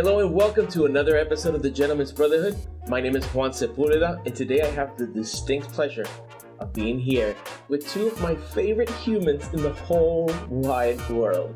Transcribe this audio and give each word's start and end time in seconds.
Hello 0.00 0.20
and 0.20 0.32
welcome 0.32 0.68
to 0.68 0.86
another 0.86 1.16
episode 1.16 1.56
of 1.56 1.62
the 1.62 1.68
Gentleman's 1.68 2.12
Brotherhood. 2.12 2.56
My 2.86 3.00
name 3.00 3.16
is 3.16 3.24
Juan 3.34 3.50
Sepulveda, 3.50 4.24
and 4.24 4.32
today 4.32 4.62
I 4.62 4.68
have 4.68 4.96
the 4.96 5.08
distinct 5.08 5.72
pleasure 5.72 6.06
of 6.60 6.72
being 6.72 7.00
here 7.00 7.34
with 7.66 7.84
two 7.88 8.06
of 8.06 8.20
my 8.20 8.36
favorite 8.36 8.90
humans 8.90 9.52
in 9.52 9.60
the 9.60 9.72
whole 9.72 10.32
wide 10.48 11.00
world. 11.10 11.52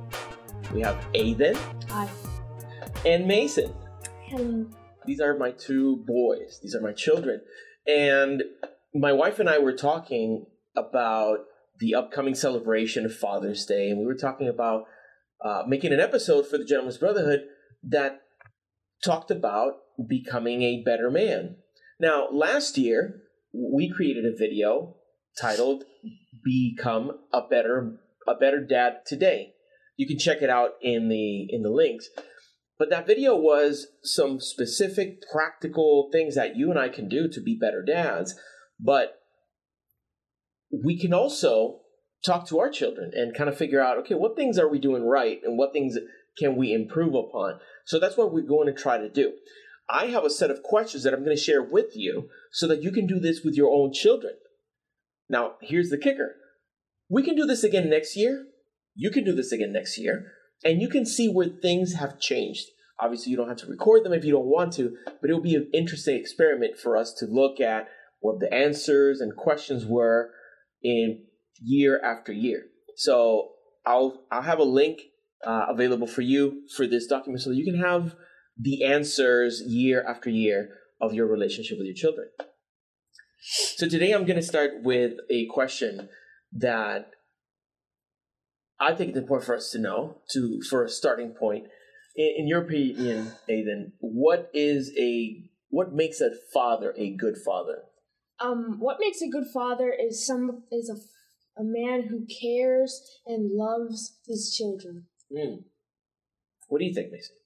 We 0.75 0.81
have 0.81 0.97
Aiden 1.15 1.57
Hi. 1.91 2.09
and 3.07 3.29
Mason. 3.29 3.73
Hello. 4.25 4.67
These 5.07 5.21
are 5.21 5.39
my 5.39 5.53
two 5.53 5.99
boys. 6.05 6.59
These 6.61 6.75
are 6.75 6.81
my 6.81 6.93
children. 6.93 7.43
And 7.87 8.43
my 8.93 9.13
wife 9.13 9.39
and 9.39 9.49
I 9.49 9.61
were 9.61 9.77
talking 9.77 10.47
about 10.77 11.45
the 11.79 11.95
upcoming 11.95 12.35
celebration 12.35 13.07
of 13.07 13.15
Father's 13.15 13.65
Day, 13.65 13.89
and 13.89 14.01
we 14.01 14.05
were 14.05 14.17
talking 14.17 14.49
about 14.49 14.87
uh, 15.45 15.63
making 15.69 15.93
an 15.93 16.01
episode 16.01 16.49
for 16.49 16.59
the 16.59 16.65
Gentleman's 16.65 16.99
Brotherhood 16.99 17.43
that 17.85 18.22
talked 19.05 19.31
about 19.31 19.75
becoming 20.09 20.63
a 20.63 20.83
better 20.83 21.11
man. 21.11 21.57
Now, 22.01 22.29
last 22.31 22.79
year, 22.79 23.23
we 23.53 23.91
created 23.91 24.25
a 24.25 24.37
video 24.37 24.97
titled 25.41 25.85
Become 26.45 27.13
a 27.33 27.43
Better 27.49 27.99
a 28.27 28.35
Better 28.35 28.65
Dad 28.65 29.01
Today. 29.05 29.55
You 29.97 30.07
can 30.07 30.19
check 30.19 30.43
it 30.43 30.51
out 30.51 30.73
in 30.81 31.09
the 31.09 31.47
in 31.51 31.63
the 31.63 31.71
links. 31.71 32.09
But 32.79 32.91
that 32.91 33.07
video 33.07 33.37
was 33.37 33.87
some 34.03 34.41
specific 34.41 35.23
practical 35.31 36.09
things 36.11 36.35
that 36.35 36.57
you 36.57 36.71
and 36.71 36.79
I 36.79 36.89
can 36.89 37.09
do 37.09 37.29
to 37.29 37.41
be 37.41 37.57
better 37.61 37.83
dads, 37.83 38.35
but 38.81 39.21
we 40.85 40.99
can 40.99 41.13
also 41.13 41.81
talk 42.25 42.49
to 42.49 42.59
our 42.59 42.71
children 42.71 43.13
and 43.15 43.37
kind 43.37 43.49
of 43.49 43.57
figure 43.57 43.81
out 43.81 43.99
okay, 43.99 44.15
what 44.15 44.37
things 44.37 44.59
are 44.59 44.69
we 44.69 44.79
doing 44.79 45.05
right 45.05 45.41
and 45.45 45.59
what 45.59 45.73
things 45.73 45.97
can 46.39 46.57
we 46.57 46.73
improve 46.73 47.15
upon? 47.15 47.61
So 47.85 47.99
that's 47.99 48.17
what 48.17 48.33
we're 48.33 48.43
going 48.43 48.67
to 48.67 48.81
try 48.81 48.99
to 48.99 49.09
do. 49.09 49.33
I 49.89 50.07
have 50.07 50.25
a 50.25 50.31
set 50.31 50.51
of 50.51 50.63
questions 50.63 51.05
that 51.05 51.13
I'm 51.13 51.25
going 51.25 51.37
to 51.37 51.43
share 51.43 51.63
with 51.63 51.95
you 51.95 52.29
so 52.53 52.67
that 52.69 52.83
you 52.83 52.93
can 52.93 53.07
do 53.07 53.19
this 53.19 53.43
with 53.45 53.55
your 53.55 53.71
own 53.71 53.93
children. 53.93 54.35
Now, 55.29 55.55
here's 55.61 55.91
the 55.91 55.99
kicker 55.99 56.37
we 57.11 57.23
can 57.23 57.37
do 57.37 57.45
this 57.45 57.63
again 57.63 57.91
next 57.91 58.17
year. 58.17 58.47
You 58.95 59.11
can 59.11 59.25
do 59.25 59.35
this 59.35 59.53
again 59.53 59.73
next 59.73 59.99
year, 59.99 60.33
and 60.65 60.81
you 60.81 60.89
can 60.89 61.05
see 61.05 61.29
where 61.29 61.49
things 61.49 61.95
have 61.95 62.21
changed. 62.21 62.67
Obviously, 62.99 63.31
you 63.31 63.37
don't 63.37 63.49
have 63.49 63.59
to 63.59 63.67
record 63.67 64.05
them 64.05 64.13
if 64.13 64.25
you 64.25 64.33
don't 64.33 64.47
want 64.47 64.73
to, 64.75 64.97
but 65.21 65.29
it 65.29 65.33
will 65.35 65.41
be 65.41 65.55
an 65.55 65.71
interesting 65.75 66.17
experiment 66.17 66.79
for 66.79 66.97
us 66.97 67.13
to 67.19 67.27
look 67.27 67.61
at 67.61 67.89
what 68.21 68.41
the 68.41 68.53
answers 68.53 69.21
and 69.21 69.37
questions 69.37 69.85
were 69.85 70.31
in 70.83 71.25
year 71.61 72.01
after 72.03 72.33
year. 72.33 72.63
So 72.97 73.51
I'll 73.85 74.25
I'll 74.31 74.43
have 74.43 74.59
a 74.59 74.65
link 74.65 75.01
uh, 75.47 75.67
available 75.69 76.07
for 76.07 76.23
you 76.23 76.63
for 76.77 76.87
this 76.87 77.07
document 77.07 77.43
so 77.43 77.51
that 77.51 77.57
you 77.57 77.65
can 77.65 77.81
have 77.81 78.15
the 78.59 78.85
answers 78.85 79.63
year 79.67 80.05
after 80.09 80.31
year 80.31 80.71
of 81.01 81.15
your 81.15 81.27
relationship 81.27 81.79
with 81.79 81.87
your 81.87 81.95
children. 81.95 82.29
So 83.77 83.89
today 83.89 84.13
I'm 84.13 84.25
going 84.25 84.37
to 84.37 84.43
start 84.43 84.83
with 84.83 85.15
a 85.29 85.47
question 85.47 86.09
that 86.53 87.11
I 88.79 88.95
think 88.95 89.11
it's 89.11 89.19
important 89.19 89.47
for 89.47 89.57
us 89.57 89.71
to 89.71 89.79
know 89.79 90.19
to 90.31 90.61
for 90.69 90.85
a 90.85 90.89
starting 90.89 91.31
point. 91.31 91.67
In, 92.17 92.35
in 92.39 92.49
your 92.49 92.63
opinion, 92.63 93.33
Aiden, 93.49 93.93
what 93.99 94.51
is 94.55 94.93
a 94.99 95.43
what 95.71 95.93
makes 95.93 96.21
a 96.21 96.31
father 96.53 96.95
a 96.97 97.17
good 97.17 97.37
father? 97.45 97.83
Um, 98.41 98.77
what 98.79 98.99
makes 99.01 99.23
a 99.23 99.29
good 99.29 99.47
father 99.53 99.93
is 99.93 100.27
some 100.27 100.65
is 100.71 100.91
a, 100.91 101.61
a 101.61 101.65
man 101.65 102.09
who 102.09 102.27
cares 102.41 103.01
and 103.27 103.51
loves 103.53 104.19
his 104.27 104.55
children. 104.57 105.07
Mm. 105.33 105.65
What 106.69 106.79
do 106.79 106.85
you 106.85 106.95
think, 106.95 107.13
Mason? 107.13 107.37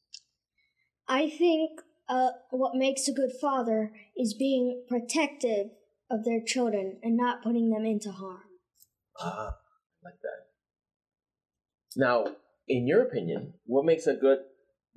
I 1.09 1.29
think 1.31 1.81
uh, 2.09 2.31
what 2.51 2.75
makes 2.75 3.09
a 3.09 3.13
good 3.13 3.33
father 3.41 3.93
is 4.17 4.35
being 4.35 4.85
protective 4.89 5.69
of 6.11 6.25
their 6.25 6.41
children 6.45 6.99
and 7.03 7.17
not 7.17 7.43
putting 7.43 7.71
them 7.71 7.85
into 7.85 8.11
harm. 8.13 8.43
Ah, 9.21 9.49
I 9.49 10.09
like 10.09 10.21
that. 10.23 10.47
Now, 11.97 12.27
in 12.69 12.87
your 12.87 13.03
opinion, 13.03 13.55
what 13.65 13.85
makes 13.85 14.07
a 14.07 14.15
good 14.15 14.41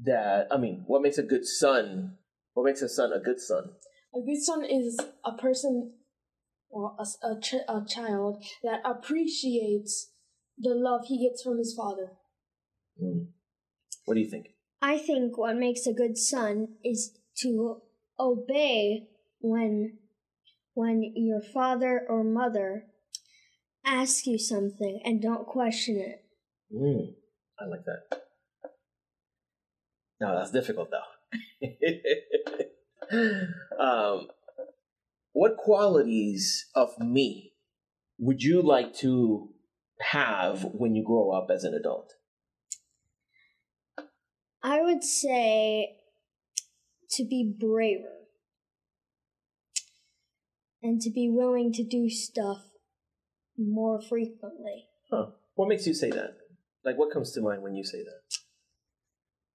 dad? 0.04 0.48
I 0.52 0.58
mean, 0.58 0.84
what 0.88 1.02
makes 1.02 1.18
a 1.18 1.24
good 1.24 1.46
son? 1.46 2.18
What 2.54 2.66
makes 2.66 2.82
a 2.82 2.90
son 2.90 3.12
a 3.14 3.20
good 3.20 3.40
son? 3.40 3.72
A 4.14 4.22
good 4.22 4.42
son 4.42 4.66
is 4.66 5.00
a 5.24 5.34
person, 5.34 5.94
or 6.70 6.96
a, 7.00 7.28
a, 7.28 7.40
ch- 7.40 7.66
a 7.68 7.82
child 7.88 8.44
that 8.64 8.82
appreciates 8.84 10.12
the 10.58 10.74
love 10.76 11.06
he 11.08 11.28
gets 11.28 11.42
from 11.44 11.58
his 11.58 11.74
father. 11.74 12.12
Mm. 13.02 13.28
What 14.06 14.16
do 14.16 14.22
you 14.22 14.30
think? 14.30 14.48
I 14.82 14.98
think 14.98 15.38
what 15.38 15.56
makes 15.56 15.86
a 15.86 15.94
good 15.94 16.18
son 16.18 16.76
is 16.84 17.18
to 17.40 17.82
obey 18.20 19.08
when 19.40 19.98
when 20.74 21.14
your 21.16 21.42
father 21.42 22.02
or 22.08 22.24
mother 22.24 22.86
asks 23.86 24.26
you 24.26 24.38
something 24.38 25.02
and 25.04 25.22
don't 25.22 25.46
question 25.46 25.98
it. 25.98 26.24
Mm. 26.74 27.14
I 27.60 27.66
like 27.66 27.86
that. 27.86 28.22
No, 30.22 30.38
that's 30.38 30.52
difficult 30.52 30.90
though. 30.92 31.00
um, 33.80 34.28
what 35.34 35.58
qualities 35.58 36.68
of 36.76 36.98
me 37.00 37.54
would 38.18 38.42
you 38.42 38.62
like 38.62 38.94
to 38.96 39.50
have 40.00 40.64
when 40.74 40.96
you 40.96 41.04
grow 41.04 41.32
up 41.32 41.50
as 41.54 41.64
an 41.64 41.74
adult? 41.74 42.14
I 44.90 44.94
would 44.94 45.04
say 45.04 45.98
to 47.12 47.24
be 47.24 47.54
braver 47.60 48.26
and 50.82 51.00
to 51.02 51.12
be 51.12 51.30
willing 51.30 51.72
to 51.74 51.84
do 51.84 52.10
stuff 52.10 52.64
more 53.58 54.02
frequently. 54.02 54.86
Huh. 55.12 55.28
What 55.54 55.68
makes 55.70 55.86
you 55.86 55.94
say 55.94 56.10
that? 56.10 56.38
Like, 56.84 56.98
what 56.98 57.12
comes 57.12 57.34
to 57.34 57.42
mind 57.42 57.62
when 57.62 57.76
you 57.76 57.84
say 57.84 58.00
that? 58.00 58.22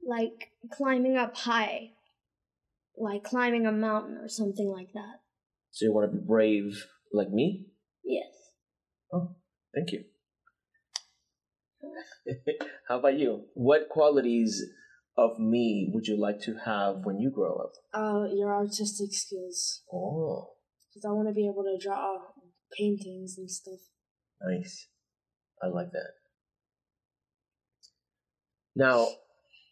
Like 0.07 0.51
climbing 0.73 1.17
up 1.17 1.37
high, 1.37 1.91
like 2.97 3.25
climbing 3.25 3.67
a 3.67 3.73
mountain 3.73 4.19
or 4.19 4.29
something 4.29 4.69
like 4.69 4.93
that. 4.93 5.21
So 5.73 5.87
you 5.87 5.93
want 5.93 6.13
to 6.13 6.17
be 6.17 6.25
brave 6.25 6.87
like 7.13 7.31
me? 7.31 7.67
Yes. 8.05 8.31
Oh, 9.13 9.35
thank 9.75 9.91
you. 9.91 10.05
How 12.89 13.01
about 13.01 13.19
you? 13.19 13.47
What 13.55 13.89
qualities 13.89 14.63
of 15.17 15.39
me 15.39 15.91
would 15.93 16.07
you 16.07 16.17
like 16.17 16.41
to 16.41 16.57
have 16.65 17.05
when 17.05 17.19
you 17.19 17.31
grow 17.31 17.57
up? 17.57 17.73
Uh, 17.93 18.27
your 18.33 18.53
artistic 18.53 19.13
skills. 19.13 19.83
Oh, 19.93 20.55
Because 20.91 21.05
I 21.05 21.13
want 21.13 21.29
to 21.29 21.35
be 21.35 21.47
able 21.47 21.65
to 21.65 21.79
draw 21.81 22.19
paintings 22.77 23.39
and 23.39 23.51
stuff. 23.51 23.81
nice. 24.43 24.89
I 25.63 25.69
like 25.69 25.93
that. 25.93 26.15
Now, 28.77 29.07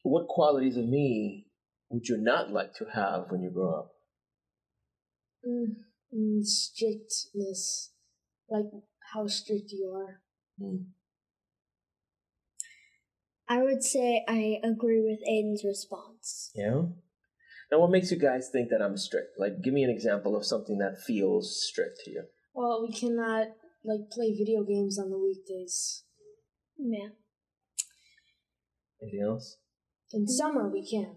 what 0.02 0.28
qualities 0.28 0.76
of 0.76 0.86
me 0.86 1.46
would 1.90 2.06
you 2.08 2.16
not 2.16 2.50
like 2.50 2.74
to 2.74 2.86
have 2.94 3.30
when 3.30 3.42
you 3.42 3.50
grow 3.50 3.74
up? 3.80 3.92
Mm, 5.46 5.74
mm, 6.14 6.44
strictness. 6.44 7.90
Like 8.48 8.66
how 9.12 9.26
strict 9.26 9.72
you 9.72 9.92
are. 9.94 10.20
Hmm. 10.58 10.84
I 13.52 13.62
would 13.62 13.82
say 13.82 14.24
I 14.26 14.60
agree 14.64 15.02
with 15.02 15.20
Aiden's 15.28 15.62
response. 15.62 16.52
Yeah. 16.54 16.84
Now, 17.70 17.80
what 17.80 17.90
makes 17.90 18.10
you 18.10 18.18
guys 18.18 18.48
think 18.50 18.70
that 18.70 18.80
I'm 18.80 18.96
strict? 18.96 19.38
Like, 19.38 19.60
give 19.62 19.74
me 19.74 19.82
an 19.84 19.90
example 19.90 20.34
of 20.34 20.46
something 20.46 20.78
that 20.78 21.02
feels 21.06 21.62
strict 21.62 22.00
to 22.06 22.10
you. 22.10 22.22
Well, 22.54 22.86
we 22.86 22.94
cannot 22.94 23.48
like 23.84 24.10
play 24.10 24.34
video 24.34 24.64
games 24.64 24.98
on 24.98 25.10
the 25.10 25.18
weekdays. 25.18 26.04
Yeah. 26.78 27.10
Anything 29.02 29.22
else? 29.22 29.58
In 30.12 30.26
summer 30.26 30.70
we 30.70 30.88
can. 30.88 31.16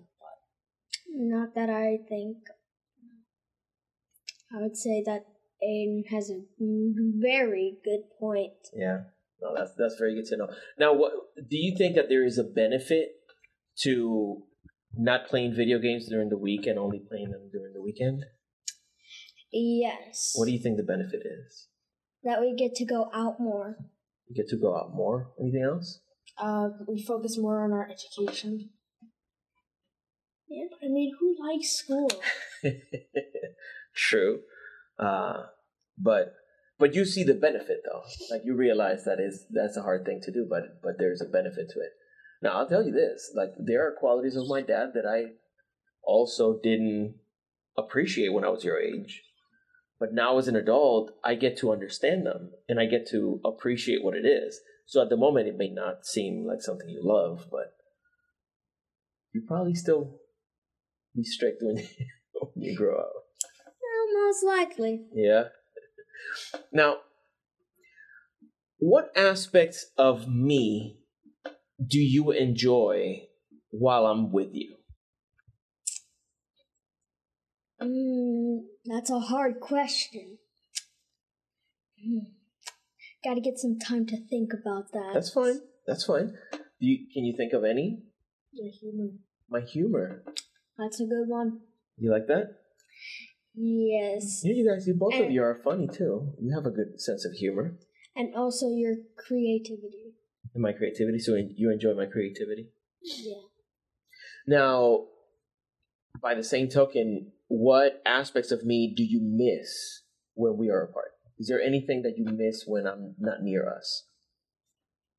Not 1.15 1.55
that 1.55 1.69
I 1.69 1.99
think. 2.09 2.37
I 4.53 4.61
would 4.61 4.75
say 4.75 5.01
that 5.05 5.23
Aiden 5.63 6.03
has 6.09 6.29
a 6.29 6.41
very 6.59 7.77
good 7.85 8.09
point. 8.19 8.59
Yeah. 8.75 9.03
No, 9.45 9.53
that's 9.55 9.71
that's 9.77 9.95
very 9.99 10.15
good 10.15 10.25
to 10.25 10.37
know. 10.37 10.47
Now, 10.79 10.93
what 10.93 11.11
do 11.37 11.57
you 11.57 11.75
think 11.77 11.95
that 11.95 12.09
there 12.09 12.25
is 12.25 12.37
a 12.37 12.43
benefit 12.43 13.09
to 13.83 14.43
not 14.97 15.27
playing 15.27 15.53
video 15.53 15.77
games 15.77 16.07
during 16.09 16.29
the 16.29 16.37
week 16.37 16.65
and 16.65 16.79
only 16.79 16.99
playing 16.99 17.29
them 17.29 17.49
during 17.51 17.73
the 17.73 17.81
weekend? 17.81 18.25
Yes. 19.51 20.33
What 20.35 20.45
do 20.45 20.51
you 20.51 20.59
think 20.59 20.77
the 20.77 20.83
benefit 20.83 21.21
is? 21.25 21.67
that 22.25 22.41
we 22.41 22.55
get 22.55 22.75
to 22.75 22.85
go 22.85 23.09
out 23.13 23.39
more. 23.39 23.77
You 24.27 24.35
get 24.35 24.49
to 24.49 24.57
go 24.57 24.75
out 24.75 24.93
more. 24.93 25.31
Anything 25.39 25.63
else? 25.63 26.01
Uh, 26.37 26.69
we 26.87 27.01
focus 27.01 27.37
more 27.37 27.63
on 27.63 27.71
our 27.71 27.87
education. 27.89 28.71
Yeah. 30.49 30.65
but 30.69 30.85
I 30.85 30.89
mean, 30.89 31.13
who 31.19 31.35
likes 31.39 31.69
school? 31.69 32.11
True. 33.95 34.39
Uh, 34.99 35.43
but 35.97 36.33
but 36.77 36.93
you 36.93 37.05
see 37.05 37.23
the 37.23 37.33
benefit 37.33 37.81
though. 37.85 38.03
Like 38.29 38.41
you 38.43 38.55
realize 38.55 39.05
that 39.05 39.19
is 39.19 39.45
that's 39.51 39.77
a 39.77 39.81
hard 39.81 40.05
thing 40.05 40.21
to 40.23 40.31
do, 40.31 40.45
but 40.49 40.81
but 40.83 40.93
there's 40.97 41.21
a 41.21 41.29
benefit 41.29 41.69
to 41.69 41.79
it. 41.79 41.91
Now 42.41 42.57
I'll 42.57 42.67
tell 42.67 42.85
you 42.85 42.91
this: 42.91 43.31
like 43.35 43.53
there 43.57 43.87
are 43.87 43.95
qualities 43.97 44.35
of 44.35 44.47
my 44.47 44.61
dad 44.61 44.89
that 44.93 45.05
I 45.05 45.33
also 46.03 46.59
didn't 46.61 47.15
appreciate 47.77 48.33
when 48.33 48.45
I 48.45 48.49
was 48.49 48.63
your 48.63 48.79
age. 48.79 49.23
But 49.99 50.13
now 50.13 50.37
as 50.37 50.47
an 50.47 50.55
adult, 50.57 51.11
I 51.23 51.35
get 51.35 51.57
to 51.59 51.71
understand 51.71 52.25
them 52.25 52.51
and 52.67 52.79
I 52.79 52.85
get 52.85 53.07
to 53.11 53.39
appreciate 53.45 54.03
what 54.03 54.15
it 54.15 54.25
is. 54.25 54.59
So 54.85 55.01
at 55.01 55.09
the 55.09 55.17
moment, 55.17 55.47
it 55.47 55.57
may 55.57 55.69
not 55.69 56.05
seem 56.05 56.45
like 56.45 56.61
something 56.61 56.89
you 56.89 57.01
love, 57.01 57.47
but 57.49 57.73
you 59.33 59.41
probably 59.47 59.73
still 59.73 60.19
be 61.15 61.23
strict 61.23 61.61
when 61.61 61.77
you, 61.77 61.87
when 62.53 62.63
you 62.63 62.75
grow 62.75 62.97
up. 62.99 63.13
Well, 63.81 64.25
most 64.25 64.43
likely. 64.43 65.05
Yeah. 65.13 65.45
Now, 66.71 66.97
what 68.77 69.11
aspects 69.15 69.85
of 69.97 70.27
me 70.27 70.99
do 71.85 71.99
you 71.99 72.31
enjoy 72.31 73.27
while 73.71 74.05
I'm 74.05 74.31
with 74.31 74.49
you? 74.53 74.75
Mm, 77.81 78.65
that's 78.85 79.09
a 79.09 79.19
hard 79.19 79.59
question. 79.59 80.37
Hmm. 82.01 82.31
Got 83.23 83.35
to 83.35 83.41
get 83.41 83.57
some 83.57 83.79
time 83.79 84.05
to 84.07 84.17
think 84.27 84.51
about 84.53 84.91
that. 84.93 85.11
That's 85.13 85.31
fine. 85.31 85.59
That's 85.87 86.05
fine. 86.05 86.33
Do 86.51 86.85
you, 86.87 87.07
can 87.13 87.25
you 87.25 87.35
think 87.35 87.53
of 87.53 87.63
any? 87.63 88.03
Your 88.51 88.71
humor. 88.79 89.13
My 89.49 89.61
humor. 89.61 90.23
That's 90.77 90.99
a 90.99 91.05
good 91.05 91.27
one. 91.27 91.61
You 91.97 92.11
like 92.11 92.27
that? 92.27 92.57
Yes. 93.57 94.41
Yeah, 94.43 94.53
you 94.53 94.69
guys, 94.69 94.87
you 94.87 94.93
both 94.93 95.13
of 95.15 95.31
you 95.31 95.41
are 95.43 95.59
funny 95.63 95.87
too. 95.87 96.33
You 96.41 96.53
have 96.55 96.65
a 96.65 96.71
good 96.71 96.99
sense 96.99 97.25
of 97.25 97.33
humor 97.33 97.77
And 98.15 98.35
also 98.35 98.69
your 98.69 98.95
creativity. 99.17 100.13
and 100.53 100.61
my 100.61 100.73
creativity. 100.73 101.19
So 101.19 101.35
you 101.35 101.71
enjoy 101.71 101.93
my 101.93 102.05
creativity. 102.05 102.69
Yeah. 103.01 103.41
Now, 104.47 105.05
by 106.21 106.35
the 106.35 106.43
same 106.43 106.67
token, 106.69 107.31
what 107.47 108.01
aspects 108.05 108.51
of 108.51 108.63
me 108.65 108.93
do 108.95 109.03
you 109.03 109.19
miss 109.21 110.01
when 110.33 110.57
we 110.57 110.69
are 110.69 110.81
apart? 110.83 111.11
Is 111.37 111.47
there 111.47 111.61
anything 111.61 112.01
that 112.03 112.17
you 112.17 112.25
miss 112.25 112.63
when 112.65 112.87
I'm 112.87 113.15
not 113.19 113.41
near 113.41 113.69
us? 113.69 114.05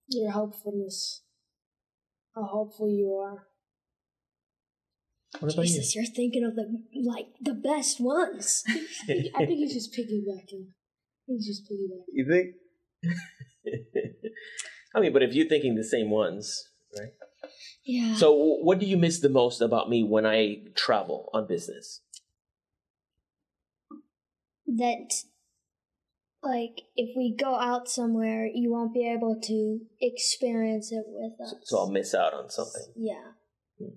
Your 0.08 0.30
helpfulness. 0.30 1.22
How 2.34 2.44
helpful 2.44 2.88
you 2.88 3.12
are. 3.14 3.46
What 5.40 5.52
about 5.52 5.64
Jesus, 5.64 5.94
you're 5.94 6.04
thinking 6.04 6.44
of 6.44 6.54
the 6.54 6.82
like 7.04 7.26
the 7.40 7.54
best 7.54 8.00
ones. 8.00 8.64
I 8.68 9.46
think 9.46 9.58
he's 9.58 9.74
just 9.74 9.92
piggybacking. 9.92 10.66
He's 11.26 11.46
just 11.46 11.64
piggybacking. 11.64 12.04
you 12.12 12.26
think? 12.28 12.54
I 14.94 15.00
mean, 15.00 15.12
but 15.12 15.22
if 15.22 15.34
you're 15.34 15.48
thinking 15.48 15.74
the 15.74 15.84
same 15.84 16.10
ones, 16.10 16.68
right? 16.98 17.10
Yeah. 17.84 18.14
So, 18.14 18.32
what 18.34 18.78
do 18.78 18.86
you 18.86 18.96
miss 18.96 19.20
the 19.20 19.28
most 19.28 19.60
about 19.60 19.90
me 19.90 20.02
when 20.02 20.24
I 20.24 20.62
travel 20.74 21.30
on 21.34 21.46
business? 21.46 22.00
that 24.66 25.22
like 26.42 26.82
if 26.94 27.16
we 27.16 27.34
go 27.34 27.56
out 27.56 27.88
somewhere, 27.88 28.46
you 28.46 28.70
won't 28.70 28.94
be 28.94 29.08
able 29.08 29.40
to 29.44 29.80
experience 30.00 30.92
it 30.92 31.04
with 31.06 31.40
us. 31.40 31.50
So, 31.50 31.56
so 31.64 31.78
I'll 31.78 31.90
miss 31.90 32.14
out 32.14 32.34
on 32.34 32.50
something. 32.50 32.92
Yeah. 32.94 33.32
Hmm. 33.78 33.96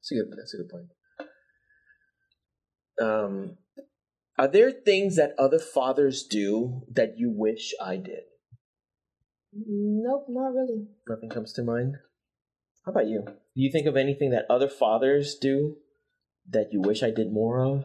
That's 0.00 0.12
a 0.12 0.14
good. 0.14 0.32
That's 0.36 0.54
a 0.54 0.56
good 0.56 0.68
point. 0.68 0.86
Um, 3.00 3.56
are 4.38 4.48
there 4.48 4.70
things 4.70 5.16
that 5.16 5.34
other 5.38 5.58
fathers 5.58 6.22
do 6.22 6.82
that 6.90 7.18
you 7.18 7.30
wish 7.30 7.74
I 7.82 7.96
did? 7.96 8.24
Nope, 9.52 10.26
not 10.28 10.54
really. 10.54 10.86
Nothing 11.08 11.28
comes 11.28 11.52
to 11.54 11.62
mind. 11.62 11.96
How 12.86 12.92
about 12.92 13.08
you? 13.08 13.24
Do 13.26 13.32
you 13.54 13.70
think 13.70 13.86
of 13.86 13.96
anything 13.96 14.30
that 14.30 14.46
other 14.48 14.68
fathers 14.68 15.36
do 15.40 15.76
that 16.48 16.72
you 16.72 16.80
wish 16.80 17.02
I 17.02 17.10
did 17.10 17.32
more 17.32 17.60
of? 17.60 17.84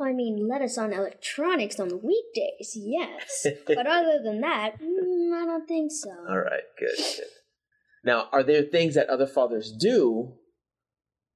I 0.00 0.12
mean, 0.12 0.48
let 0.48 0.60
us 0.60 0.76
on 0.76 0.92
electronics 0.92 1.78
on 1.78 1.88
the 1.88 1.96
weekdays, 1.96 2.72
yes. 2.74 3.46
but 3.66 3.86
other 3.86 4.20
than 4.22 4.40
that, 4.40 4.80
mm, 4.82 5.32
I 5.32 5.46
don't 5.46 5.66
think 5.66 5.92
so. 5.92 6.10
All 6.28 6.40
right, 6.40 6.64
good, 6.78 6.96
good. 6.96 7.26
Now, 8.04 8.28
are 8.32 8.42
there 8.42 8.62
things 8.62 8.96
that 8.96 9.08
other 9.08 9.26
fathers 9.26 9.72
do 9.72 10.34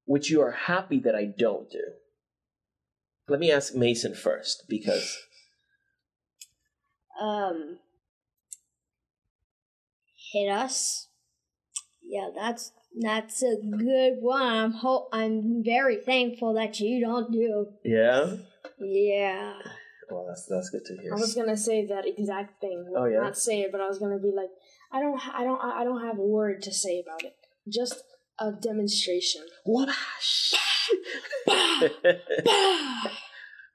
which 0.09 0.31
you 0.31 0.41
are 0.41 0.53
happy 0.53 0.99
that 1.01 1.15
I 1.15 1.27
don't 1.27 1.71
do? 1.71 1.85
Let 3.29 3.41
me 3.41 3.53
ask 3.53 3.75
Mason 3.75 4.15
first 4.15 4.65
because 4.69 5.17
Um, 7.21 7.79
hit 10.33 10.49
us. 10.49 11.09
Yeah, 12.03 12.31
that's 12.35 12.73
that's 13.01 13.43
a 13.43 13.57
good 13.57 14.19
one. 14.21 14.41
I'm 14.43 14.73
ho- 14.73 15.09
I'm 15.13 15.63
very 15.65 15.97
thankful 15.97 16.55
that 16.55 16.81
you 16.81 17.01
don't 17.01 17.31
do. 17.33 17.67
yeah. 17.85 18.37
Yeah. 18.81 19.55
Well, 20.11 20.27
that's 20.29 20.47
that's 20.47 20.71
good 20.71 20.85
to 20.87 20.97
hear. 21.03 21.13
I 21.13 21.19
was 21.19 21.35
gonna 21.35 21.57
say 21.57 21.85
that 21.87 22.07
exact 22.07 22.61
thing. 22.61 22.95
Oh, 22.97 23.05
yeah? 23.07 23.21
Not 23.21 23.37
say 23.37 23.63
it, 23.63 23.73
but 23.73 23.81
I 23.81 23.89
was 23.89 23.99
gonna 23.99 24.19
be 24.19 24.31
like, 24.35 24.51
I 24.93 25.01
don't, 25.01 25.21
I 25.35 25.45
don't, 25.45 25.61
I 25.61 25.85
don't 25.85 26.03
have 26.07 26.19
a 26.19 26.23
word 26.23 26.63
to 26.63 26.73
say 26.73 27.03
about 27.05 27.25
it. 27.25 27.35
Just 27.69 28.03
a 28.41 28.53
demonstration. 28.53 29.43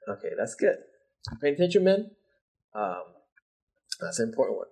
Okay, 0.09 0.29
that's 0.37 0.55
good. 0.55 0.75
Pay 1.41 1.51
attention, 1.51 1.83
men. 1.85 2.11
Um, 2.75 3.03
that's 4.01 4.19
an 4.19 4.27
important 4.27 4.57
one. 4.57 4.67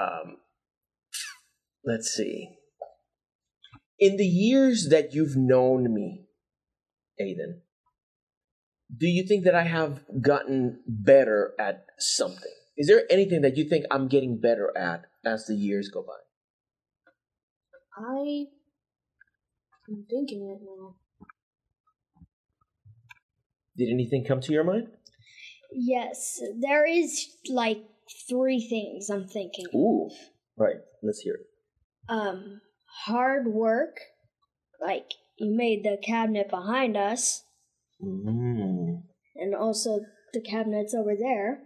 Um, 0.00 0.36
let's 1.84 2.08
see. 2.08 2.48
In 3.98 4.16
the 4.16 4.24
years 4.26 4.88
that 4.90 5.12
you've 5.12 5.36
known 5.36 5.92
me, 5.92 6.24
Aiden, 7.20 7.60
do 8.96 9.06
you 9.06 9.26
think 9.26 9.44
that 9.44 9.54
I 9.54 9.64
have 9.64 10.00
gotten 10.22 10.80
better 10.86 11.52
at 11.58 11.84
something? 11.98 12.54
Is 12.78 12.86
there 12.86 13.02
anything 13.10 13.42
that 13.42 13.58
you 13.58 13.68
think 13.68 13.84
I'm 13.90 14.08
getting 14.08 14.40
better 14.40 14.72
at 14.76 15.04
as 15.24 15.44
the 15.44 15.54
years 15.54 15.90
go 15.92 16.02
by? 16.02 16.16
I, 18.00 18.46
I'm 19.88 20.04
thinking 20.08 20.48
right 20.48 20.60
now. 20.62 20.96
Did 23.76 23.90
anything 23.92 24.24
come 24.24 24.40
to 24.40 24.52
your 24.52 24.64
mind? 24.64 24.88
Yes, 25.72 26.40
there 26.60 26.86
is 26.86 27.28
like 27.48 27.78
three 28.28 28.60
things 28.60 29.08
I'm 29.10 29.26
thinking. 29.26 29.66
Ooh, 29.74 30.10
right. 30.56 30.76
Let's 31.02 31.20
hear 31.20 31.34
it. 31.34 31.46
Um, 32.08 32.60
hard 33.04 33.46
work, 33.46 33.96
like 34.80 35.12
you 35.38 35.54
made 35.54 35.84
the 35.84 35.96
cabinet 36.04 36.48
behind 36.50 36.96
us, 36.96 37.44
Mm. 38.02 39.02
and 39.36 39.54
also 39.54 40.00
the 40.32 40.40
cabinets 40.40 40.94
over 40.94 41.14
there. 41.14 41.60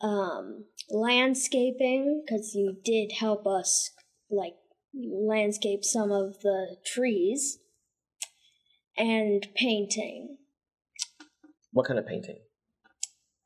Um, 0.00 0.64
landscaping, 0.90 2.24
because 2.24 2.54
you 2.54 2.76
did 2.84 3.12
help 3.12 3.46
us 3.46 3.90
like 4.30 4.54
landscape 4.96 5.84
some 5.84 6.10
of 6.12 6.40
the 6.40 6.76
trees, 6.86 7.58
and 8.96 9.46
painting. 9.54 10.36
What 11.72 11.86
kind 11.86 11.98
of 11.98 12.06
painting? 12.06 12.38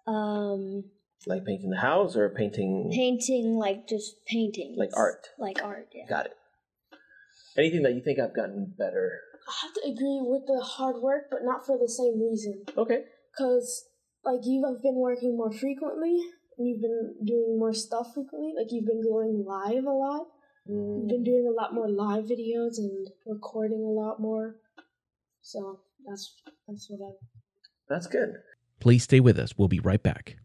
Um, 0.06 0.84
Like 1.26 1.44
painting 1.44 1.70
the 1.70 1.78
house 1.80 2.16
or 2.16 2.28
painting? 2.30 2.90
painting 2.94 3.56
like 3.56 3.88
just 3.88 4.16
painting, 4.26 4.74
Like 4.76 4.90
art. 4.96 5.28
like 5.38 5.62
art. 5.62 5.88
Yeah. 5.94 6.04
Got 6.08 6.26
it. 6.26 6.32
Anything 7.56 7.82
that 7.82 7.94
you 7.94 8.02
think 8.02 8.18
I've 8.18 8.34
gotten 8.36 8.74
better? 8.78 9.20
I 9.48 9.52
have 9.62 9.74
to 9.74 9.80
agree 9.90 10.20
with 10.22 10.42
the 10.46 10.60
hard 10.62 10.96
work, 11.02 11.24
but 11.30 11.40
not 11.42 11.64
for 11.66 11.78
the 11.78 11.88
same 11.88 12.20
reason. 12.20 12.64
Okay. 12.76 13.04
Cause 13.36 13.84
like 14.24 14.40
you 14.44 14.64
have 14.66 14.82
been 14.82 14.96
working 14.96 15.36
more 15.36 15.52
frequently, 15.52 16.18
and 16.58 16.68
you've 16.68 16.82
been 16.82 17.14
doing 17.24 17.58
more 17.58 17.72
stuff 17.72 18.08
frequently. 18.14 18.52
Like 18.56 18.68
you've 18.70 18.86
been 18.86 19.02
going 19.02 19.44
live 19.46 19.84
a 19.84 19.90
lot. 19.90 20.26
You've 20.68 21.04
Mm. 21.04 21.08
been 21.08 21.24
doing 21.24 21.46
a 21.46 21.50
lot 21.50 21.72
more 21.74 21.88
live 21.88 22.24
videos 22.26 22.76
and 22.78 23.08
recording 23.24 23.82
a 23.82 23.90
lot 23.90 24.20
more. 24.20 24.56
So 25.40 25.80
that's 26.06 26.42
that's 26.66 26.90
what 26.90 27.00
I. 27.08 27.16
That's 27.88 28.06
good. 28.06 28.34
Please 28.80 29.02
stay 29.04 29.20
with 29.20 29.38
us. 29.38 29.56
We'll 29.56 29.68
be 29.68 29.80
right 29.80 30.02
back. 30.02 30.36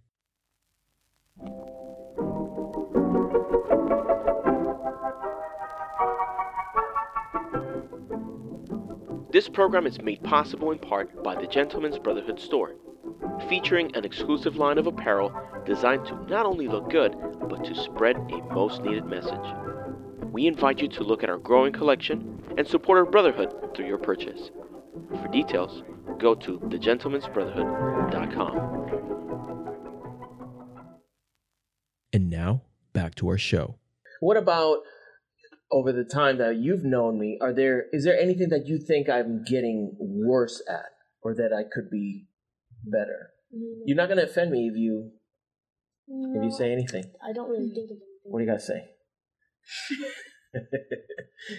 This 9.32 9.50
program 9.50 9.88
is 9.88 10.00
made 10.02 10.22
possible 10.24 10.72
in 10.72 10.78
part 10.78 11.24
by 11.24 11.34
the 11.36 11.48
Gentleman's 11.48 11.98
Brotherhood 11.98 12.40
store, 12.40 12.76
featuring 13.50 13.96
an 13.96 14.06
exclusive 14.06 14.58
line 14.58 14.78
of 14.78 14.86
apparel 14.86 15.34
designed 15.66 16.06
to 16.06 16.24
not 16.28 16.46
only 16.46 16.68
look 16.68 16.92
good, 16.92 17.16
but 17.50 17.64
to 17.64 17.74
spread 17.74 18.16
a 18.18 18.38
most 18.54 18.84
needed 18.84 19.06
message. 19.06 19.63
We 20.34 20.48
invite 20.48 20.82
you 20.82 20.88
to 20.88 21.04
look 21.04 21.22
at 21.24 21.30
our 21.30 21.38
growing 21.38 21.72
collection 21.72 22.42
and 22.58 22.68
support 22.68 22.98
our 22.98 23.06
brotherhood 23.06 23.54
through 23.76 23.86
your 23.86 24.00
purchase. 24.00 24.50
For 25.22 25.28
details, 25.28 25.84
go 26.18 26.34
to 26.34 26.58
thegentleman'sbrotherhood.com. 26.60 29.12
And 32.12 32.32
now, 32.32 32.64
back 32.94 33.14
to 33.16 33.28
our 33.30 33.38
show. 33.38 33.76
What 34.22 34.38
about 34.38 34.80
over 35.72 35.92
the 35.92 36.04
time 36.04 36.40
that 36.40 36.56
you've 36.56 36.84
known 36.84 37.20
me, 37.20 37.38
are 37.40 37.54
there 37.54 37.86
is 37.94 38.04
there 38.04 38.20
anything 38.20 38.50
that 38.50 38.66
you 38.66 38.80
think 38.80 39.08
I'm 39.10 39.44
getting 39.44 39.96
worse 40.00 40.64
at, 40.68 40.86
or 41.22 41.36
that 41.36 41.54
I 41.54 41.62
could 41.72 41.92
be 41.92 42.26
better? 42.84 43.30
Mm, 43.56 43.82
You're 43.86 43.98
not 43.98 44.10
gonna 44.10 44.24
offend 44.24 44.50
me 44.50 44.68
if 44.68 44.76
you 44.76 45.12
if 46.08 46.44
you 46.44 46.50
say 46.52 46.72
anything. 46.72 47.04
I 47.24 47.34
don't 47.34 47.52
really 47.52 47.70
think 47.70 47.92
of 47.92 47.98
anything. 47.98 48.08
What 48.24 48.40
do 48.40 48.46
you 48.46 48.52
gotta 48.52 48.64
say? 48.64 48.90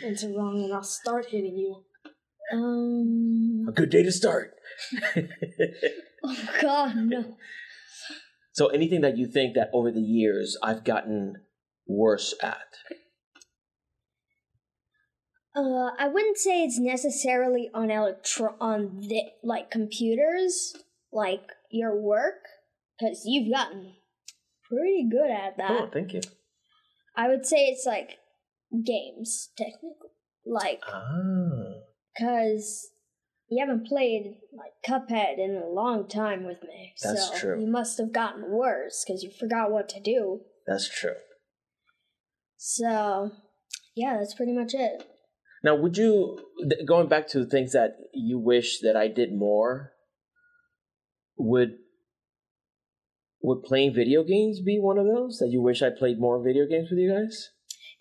It's 0.03 0.25
wrong, 0.25 0.63
and 0.65 0.73
I'll 0.73 0.83
start 0.83 1.27
hitting 1.27 1.59
you. 1.59 1.85
Um. 2.53 3.67
A 3.69 3.73
good 3.73 3.91
day 3.91 4.03
to 4.03 4.13
start. 4.13 4.55
Oh 6.27 6.49
God, 6.63 6.97
no. 6.97 7.37
so 8.55 8.69
anything 8.69 9.03
that 9.03 9.19
you 9.19 9.27
think 9.27 9.55
that 9.57 9.69
over 9.75 9.91
the 9.91 10.01
years 10.01 10.57
I've 10.63 10.83
gotten 10.83 11.35
worse 11.87 12.35
at. 12.43 12.65
Uh, 15.55 15.91
I 15.99 16.09
wouldn't 16.09 16.39
say 16.39 16.65
it's 16.65 16.79
necessarily 16.81 17.71
on 17.75 17.91
electro 17.91 18.57
on 18.59 19.01
the 19.03 19.21
like 19.43 19.71
computers, 19.71 20.73
like 21.13 21.43
your 21.71 21.95
work, 21.95 22.41
because 22.99 23.23
you've 23.27 23.53
gotten 23.53 23.93
pretty 24.67 25.07
good 25.11 25.31
at 25.31 25.59
that. 25.59 25.71
Oh, 25.71 25.91
thank 25.93 26.15
you. 26.15 26.23
I 27.17 27.29
would 27.29 27.47
say 27.47 27.67
it's 27.67 27.87
like 27.87 28.19
games, 28.85 29.51
technically, 29.57 30.11
like 30.47 30.83
Ah. 30.87 31.75
because 32.15 32.89
you 33.49 33.65
haven't 33.65 33.87
played 33.87 34.37
like 34.53 34.73
Cuphead 34.87 35.39
in 35.39 35.61
a 35.63 35.69
long 35.69 36.09
time 36.09 36.45
with 36.45 36.63
me. 36.63 36.95
That's 37.03 37.29
so 37.29 37.39
true. 37.39 37.61
You 37.61 37.67
must 37.67 37.99
have 37.99 38.13
gotten 38.13 38.51
worse 38.51 39.05
because 39.07 39.23
you 39.23 39.31
forgot 39.31 39.71
what 39.71 39.89
to 39.91 40.01
do. 40.01 40.41
That's 40.67 40.89
true. 40.89 41.17
So, 42.57 43.31
yeah, 43.95 44.17
that's 44.19 44.35
pretty 44.35 44.53
much 44.55 44.73
it. 44.75 45.05
Now, 45.63 45.77
would 45.77 45.97
you 45.97 46.39
th- 46.59 46.87
going 46.87 47.09
back 47.09 47.29
to 47.29 47.39
the 47.39 47.47
things 47.47 47.73
that 47.73 47.97
you 48.13 48.39
wish 48.39 48.81
that 48.81 48.97
I 48.97 49.09
did 49.09 49.33
more? 49.33 49.93
Would 51.37 51.77
would 53.45 53.63
playing 53.63 53.93
video 53.93 54.25
games 54.25 54.63
be 54.63 54.79
one 54.81 54.97
of 54.97 55.05
those 55.05 55.37
that 55.39 55.51
you 55.51 55.61
wish 55.61 55.83
I 55.83 55.91
played 55.91 56.19
more 56.19 56.43
video 56.43 56.67
games 56.67 56.89
with 56.91 56.99
you 56.99 57.13
guys? 57.13 57.51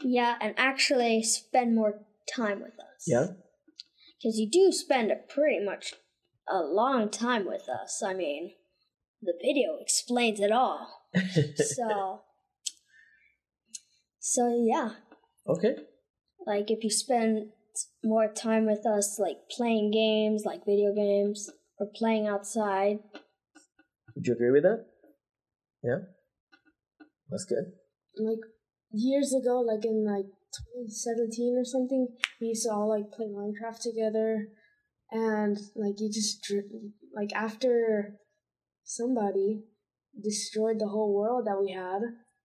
Yeah, 0.01 0.37
and 0.39 0.53
actually 0.57 1.21
spend 1.21 1.75
more 1.75 2.05
time 2.33 2.61
with 2.61 2.79
us. 2.79 3.03
Yeah. 3.05 3.27
Because 4.17 4.37
you 4.37 4.49
do 4.49 4.71
spend 4.71 5.11
a 5.11 5.17
pretty 5.17 5.63
much 5.63 5.95
a 6.49 6.59
long 6.59 7.09
time 7.09 7.45
with 7.45 7.67
us. 7.67 8.01
I 8.01 8.13
mean, 8.13 8.53
the 9.21 9.33
video 9.41 9.77
explains 9.81 10.39
it 10.39 10.53
all. 10.53 10.87
so, 11.75 12.21
so 14.19 14.63
yeah, 14.65 14.91
okay. 15.45 15.75
like 16.47 16.71
if 16.71 16.85
you 16.85 16.89
spend 16.89 17.49
more 18.01 18.31
time 18.31 18.65
with 18.65 18.85
us, 18.85 19.19
like 19.19 19.39
playing 19.51 19.91
games, 19.91 20.43
like 20.45 20.61
video 20.65 20.95
games, 20.95 21.49
or 21.79 21.87
playing 21.93 22.27
outside, 22.27 22.99
Would 24.15 24.25
you 24.25 24.35
agree 24.35 24.51
with 24.51 24.63
that? 24.63 24.85
Yeah. 25.83 25.99
That's 27.29 27.45
good. 27.45 27.65
Like 28.17 28.39
years 28.91 29.33
ago, 29.33 29.59
like 29.61 29.85
in 29.85 30.05
like 30.05 30.25
2017 30.75 31.57
or 31.57 31.65
something, 31.65 32.07
we 32.39 32.47
used 32.47 32.63
to 32.63 32.71
all 32.73 32.89
like 32.89 33.11
play 33.11 33.25
Minecraft 33.27 33.79
together, 33.81 34.47
and 35.11 35.57
like 35.75 35.95
you 35.99 36.09
just 36.11 36.41
dri- 36.43 36.91
like 37.15 37.33
after 37.33 38.15
somebody 38.83 39.63
destroyed 40.21 40.79
the 40.79 40.87
whole 40.87 41.13
world 41.13 41.47
that 41.47 41.59
we 41.59 41.71
had 41.71 42.01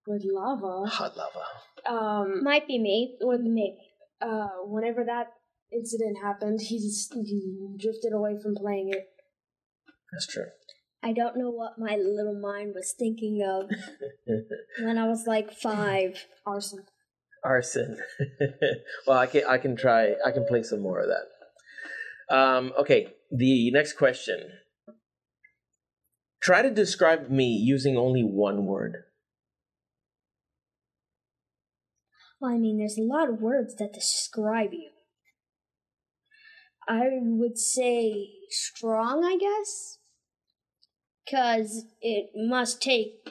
with 0.06 0.22
lava. 0.24 0.88
Hot 0.88 1.12
lava. 1.16 1.44
Um, 1.86 2.42
might 2.42 2.66
be 2.66 2.78
me, 2.78 3.16
or 3.20 3.38
me. 3.38 3.78
uh, 4.20 4.48
whenever 4.64 5.04
that 5.04 5.28
incident 5.72 6.18
happened, 6.22 6.60
he 6.62 6.78
just 6.78 7.12
he 7.14 7.76
drifted 7.78 8.12
away 8.12 8.36
from 8.42 8.54
playing 8.54 8.88
it. 8.90 9.04
That's 10.12 10.26
true. 10.26 10.46
I 11.02 11.12
don't 11.12 11.36
know 11.36 11.50
what 11.50 11.78
my 11.78 11.96
little 11.96 12.38
mind 12.38 12.72
was 12.74 12.94
thinking 12.98 13.40
of 13.42 13.70
when 14.82 14.98
I 14.98 15.06
was 15.06 15.26
like 15.26 15.52
five. 15.52 16.24
Arson. 16.44 16.84
Arson. 17.44 17.98
well, 19.06 19.18
I 19.18 19.26
can 19.26 19.42
I 19.48 19.58
can 19.58 19.76
try. 19.76 20.14
I 20.26 20.32
can 20.32 20.44
play 20.46 20.62
some 20.62 20.80
more 20.80 21.00
of 21.00 21.08
that. 21.08 22.34
Um, 22.34 22.72
okay. 22.80 23.14
The 23.30 23.70
next 23.70 23.94
question. 23.94 24.50
Try 26.40 26.62
to 26.62 26.70
describe 26.70 27.30
me 27.30 27.44
using 27.44 27.96
only 27.96 28.22
one 28.22 28.64
word. 28.64 29.04
Well, 32.40 32.52
I 32.52 32.58
mean, 32.58 32.78
there's 32.78 32.98
a 32.98 33.02
lot 33.02 33.28
of 33.28 33.40
words 33.40 33.74
that 33.76 33.92
describe 33.92 34.72
you. 34.72 34.90
I 36.88 37.08
would 37.20 37.58
say 37.58 38.28
strong, 38.48 39.24
I 39.24 39.36
guess. 39.36 39.97
Because 41.28 41.84
it 42.00 42.30
must 42.34 42.80
take 42.80 43.28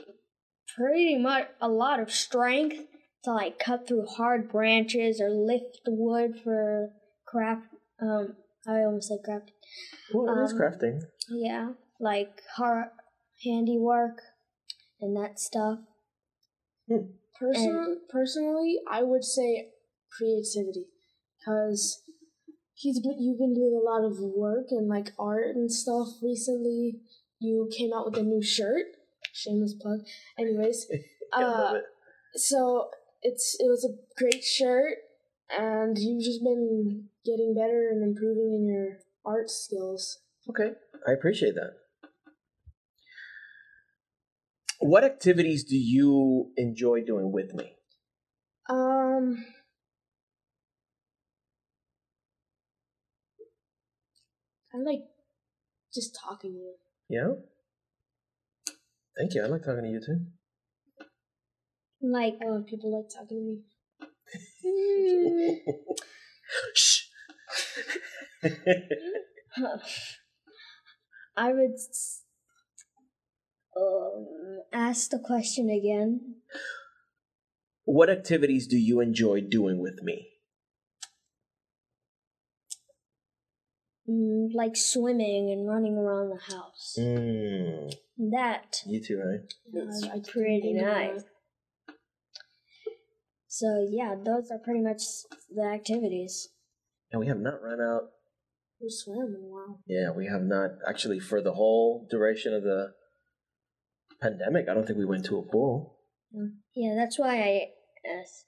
pretty 0.76 1.18
much 1.18 1.48
a 1.60 1.68
lot 1.68 2.00
of 2.00 2.12
strength 2.12 2.86
to 3.24 3.34
like 3.34 3.58
cut 3.60 3.88
through 3.88 4.06
hard 4.06 4.52
branches 4.52 5.20
or 5.20 5.30
lift 5.30 5.80
the 5.86 5.94
wood 5.94 6.40
for 6.44 6.92
craft. 7.26 7.68
Um, 8.02 8.36
I 8.68 8.84
almost 8.84 9.08
said 9.08 9.20
craft. 9.24 9.52
Well, 10.14 10.38
it 10.38 10.44
is 10.44 10.52
Um, 10.52 10.60
crafting. 10.60 11.02
Yeah, 11.30 11.74
like 12.00 12.42
hard 12.56 12.90
handiwork 13.44 14.22
and 15.02 15.16
that 15.16 15.40
stuff. 15.40 15.80
Hmm. 16.88 17.12
Person, 17.40 18.02
personally, 18.10 18.80
I 18.90 19.04
would 19.04 19.24
say 19.24 19.70
creativity, 20.12 20.86
because 21.38 22.02
he's 22.74 23.00
been, 23.00 23.22
you've 23.22 23.38
been 23.38 23.54
doing 23.54 23.80
a 23.80 23.86
lot 23.86 24.04
of 24.04 24.18
work 24.20 24.68
and 24.72 24.88
like 24.88 25.12
art 25.20 25.56
and 25.56 25.72
stuff 25.72 26.08
recently. 26.24 27.02
You 27.40 27.70
came 27.76 27.92
out 27.94 28.06
with 28.06 28.18
a 28.18 28.24
new 28.24 28.42
shirt. 28.42 28.86
Shameless 29.34 29.76
plug. 29.76 30.00
Anyways, 30.38 30.88
uh, 31.34 31.76
it. 31.76 32.40
so 32.40 32.90
it's 33.22 33.56
it 33.60 33.68
was 33.70 33.86
a 33.86 33.96
great 34.18 34.44
shirt, 34.44 34.98
and 35.50 35.98
you've 35.98 36.24
just 36.24 36.44
been 36.44 37.10
getting 37.26 37.54
better 37.54 37.90
and 37.92 38.04
improving 38.04 38.54
in 38.54 38.66
your 38.66 39.00
art 39.26 39.50
skills. 39.50 40.20
Okay, 40.50 40.72
I 41.08 41.12
appreciate 41.12 41.56
that. 41.56 41.74
What 44.80 45.04
activities 45.04 45.64
do 45.64 45.76
you 45.76 46.52
enjoy 46.56 47.02
doing 47.04 47.32
with 47.32 47.54
me? 47.54 47.76
Um. 48.70 49.46
I 54.74 54.80
like 54.80 55.06
just 55.94 56.16
talking 56.24 56.52
to 56.52 56.58
you. 56.58 56.74
Yeah. 57.10 57.34
Thank 59.18 59.34
you. 59.34 59.44
I 59.44 59.48
like 59.48 59.64
talking 59.64 59.84
to 59.84 59.90
you 59.90 60.00
too. 60.00 60.26
Like, 62.02 62.36
I 62.42 62.50
love 62.50 62.68
people 62.68 62.96
like 62.96 63.10
talking 63.10 63.64
to 64.62 64.66
me. 65.34 65.62
Shh. 66.76 67.04
I 71.36 71.54
would 71.54 71.78
um, 73.80 74.28
ask 74.74 75.10
the 75.10 75.20
question 75.20 75.70
again. 75.70 76.36
what 77.86 78.10
activities 78.10 78.68
do 78.68 78.78
you 78.78 79.00
enjoy 79.00 79.42
doing 79.42 79.80
with 79.80 80.04
me? 80.04 80.28
Mm, 84.10 84.50
like 84.54 84.76
swimming 84.78 85.52
and 85.52 85.68
running 85.68 85.98
around 85.98 86.30
the 86.30 86.54
house. 86.56 86.96
Mm, 86.98 87.94
That 88.32 88.82
you 88.86 89.04
too, 89.04 89.20
right? 89.20 89.54
is 89.74 90.04
I- 90.06 90.16
I 90.16 90.20
pretty 90.26 90.74
nice. 90.74 91.24
So 93.48 93.86
yeah, 93.90 94.16
those 94.16 94.50
are 94.52 94.60
pretty 94.60 94.82
much 94.82 95.02
the 95.54 95.64
activities. 95.64 96.50
And 97.12 97.20
we 97.20 97.28
have 97.28 97.40
not 97.40 97.62
run 97.62 97.82
out. 97.82 98.12
We 98.82 98.90
swam 98.90 99.36
in 99.36 99.42
a 99.44 99.48
while. 99.48 99.80
Yeah, 99.88 100.12
we 100.16 100.28
have 100.28 100.44
not 100.44 100.72
actually 100.88 101.20
for 101.20 101.42
the 101.42 101.54
whole 101.54 102.08
duration 102.10 102.54
of 102.54 102.64
the 102.64 102.94
pandemic. 104.22 104.68
I 104.70 104.74
don't 104.74 104.86
think 104.86 105.00
we 105.00 105.06
went 105.06 105.26
to 105.26 105.38
a 105.40 105.44
pool. 105.44 105.98
Yeah, 106.76 106.94
that's 106.96 107.18
why 107.18 107.42
I 107.42 107.70
asked. 108.20 108.46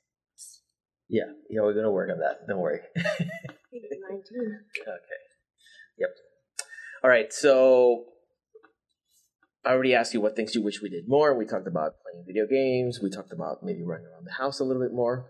Yeah, 1.10 1.32
yeah, 1.50 1.62
we're 1.62 1.74
gonna 1.74 1.92
work 1.92 2.12
on 2.12 2.20
that. 2.20 2.48
Don't 2.48 2.60
worry. 2.60 2.82
Nineteen. 2.96 4.60
Okay. 4.82 5.29
Yep. 6.00 6.10
All 7.04 7.10
right. 7.10 7.32
So 7.32 8.06
I 9.66 9.72
already 9.72 9.94
asked 9.94 10.14
you 10.14 10.22
what 10.22 10.36
things 10.36 10.56
you 10.56 10.64
wish 10.64 10.82
we 10.82 10.90
did 10.90 11.08
more. 11.08 11.38
We 11.38 11.46
talked 11.46 11.68
about 11.68 11.94
playing 12.02 12.26
video 12.26 12.46
games. 12.48 13.00
We 13.02 13.10
talked 13.10 13.34
about 13.34 13.64
maybe 13.64 13.84
running 13.84 14.08
around 14.08 14.26
the 14.26 14.34
house 14.44 14.60
a 14.60 14.64
little 14.64 14.82
bit 14.82 14.94
more. 14.94 15.30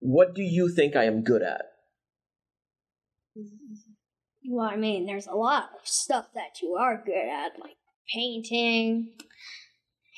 What 0.00 0.34
do 0.34 0.42
you 0.42 0.72
think 0.74 0.96
I 0.96 1.04
am 1.04 1.22
good 1.22 1.42
at? 1.42 1.62
Well, 4.48 4.68
I 4.68 4.76
mean, 4.76 5.06
there's 5.06 5.26
a 5.26 5.36
lot 5.36 5.70
of 5.80 5.86
stuff 5.86 6.26
that 6.34 6.60
you 6.60 6.74
are 6.74 7.02
good 7.04 7.28
at, 7.28 7.52
like 7.60 7.76
painting, 8.12 9.12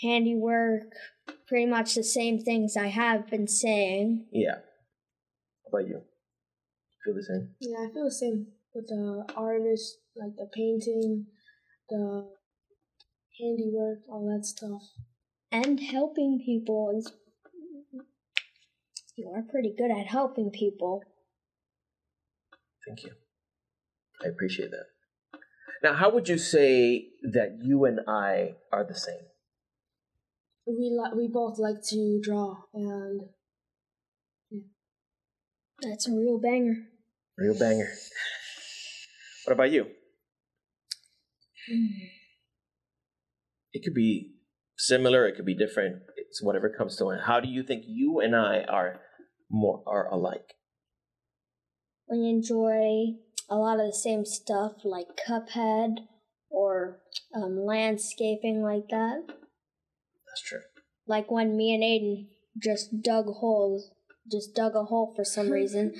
handiwork, 0.02 0.92
pretty 1.46 1.66
much 1.66 1.94
the 1.94 2.02
same 2.02 2.40
things 2.40 2.76
I 2.76 2.88
have 2.88 3.28
been 3.28 3.46
saying. 3.46 4.26
Yeah. 4.32 4.56
How 5.64 5.78
about 5.78 5.88
you? 5.88 6.02
Feel 7.04 7.14
the 7.14 7.22
same? 7.22 7.50
Yeah, 7.60 7.86
I 7.86 7.92
feel 7.92 8.04
the 8.04 8.10
same 8.10 8.46
with 8.74 8.88
the 8.88 9.24
artist, 9.36 9.98
like 10.16 10.36
the 10.36 10.48
painting, 10.54 11.26
the 11.90 12.30
handiwork, 13.38 13.98
all 14.08 14.26
that 14.34 14.46
stuff. 14.46 14.82
And 15.52 15.78
helping 15.80 16.40
people. 16.44 17.02
You 19.16 19.30
are 19.34 19.42
pretty 19.42 19.74
good 19.76 19.90
at 19.90 20.06
helping 20.06 20.50
people. 20.50 21.02
Thank 22.86 23.04
you. 23.04 23.12
I 24.24 24.28
appreciate 24.28 24.70
that. 24.70 24.86
Now, 25.82 25.94
how 25.94 26.10
would 26.10 26.28
you 26.28 26.38
say 26.38 27.08
that 27.22 27.58
you 27.62 27.84
and 27.84 28.00
I 28.08 28.54
are 28.72 28.84
the 28.84 28.94
same? 28.94 29.26
We 30.66 30.90
li- 30.90 31.12
we 31.14 31.28
both 31.28 31.58
like 31.58 31.82
to 31.90 32.20
draw, 32.22 32.56
and 32.72 33.20
That's 35.82 36.08
a 36.08 36.12
real 36.12 36.38
banger. 36.38 36.86
Real 37.36 37.58
banger. 37.58 37.90
What 39.44 39.52
about 39.54 39.70
you? 39.70 39.86
It 43.72 43.82
could 43.82 43.94
be 43.94 44.34
similar, 44.78 45.26
it 45.26 45.36
could 45.36 45.44
be 45.44 45.56
different. 45.56 46.02
It's 46.16 46.42
whatever 46.42 46.68
comes 46.68 46.96
to 46.96 47.04
mind. 47.04 47.22
How 47.26 47.40
do 47.40 47.48
you 47.48 47.62
think 47.62 47.84
you 47.86 48.20
and 48.20 48.36
I 48.36 48.62
are 48.62 49.00
more 49.50 49.82
are 49.86 50.08
alike? 50.08 50.54
We 52.08 52.28
enjoy 52.28 53.14
a 53.48 53.56
lot 53.56 53.80
of 53.80 53.86
the 53.86 53.92
same 53.94 54.24
stuff 54.24 54.72
like 54.84 55.06
Cuphead 55.26 56.06
or 56.50 57.00
um, 57.34 57.64
landscaping 57.64 58.62
like 58.62 58.88
that. 58.90 59.22
That's 59.26 60.42
true. 60.46 60.60
Like 61.06 61.30
when 61.30 61.56
me 61.56 61.74
and 61.74 61.82
Aiden 61.82 62.28
just 62.62 63.02
dug 63.02 63.26
holes, 63.26 63.90
just 64.30 64.54
dug 64.54 64.74
a 64.74 64.84
hole 64.84 65.12
for 65.14 65.24
some 65.24 65.50
reason, 65.50 65.94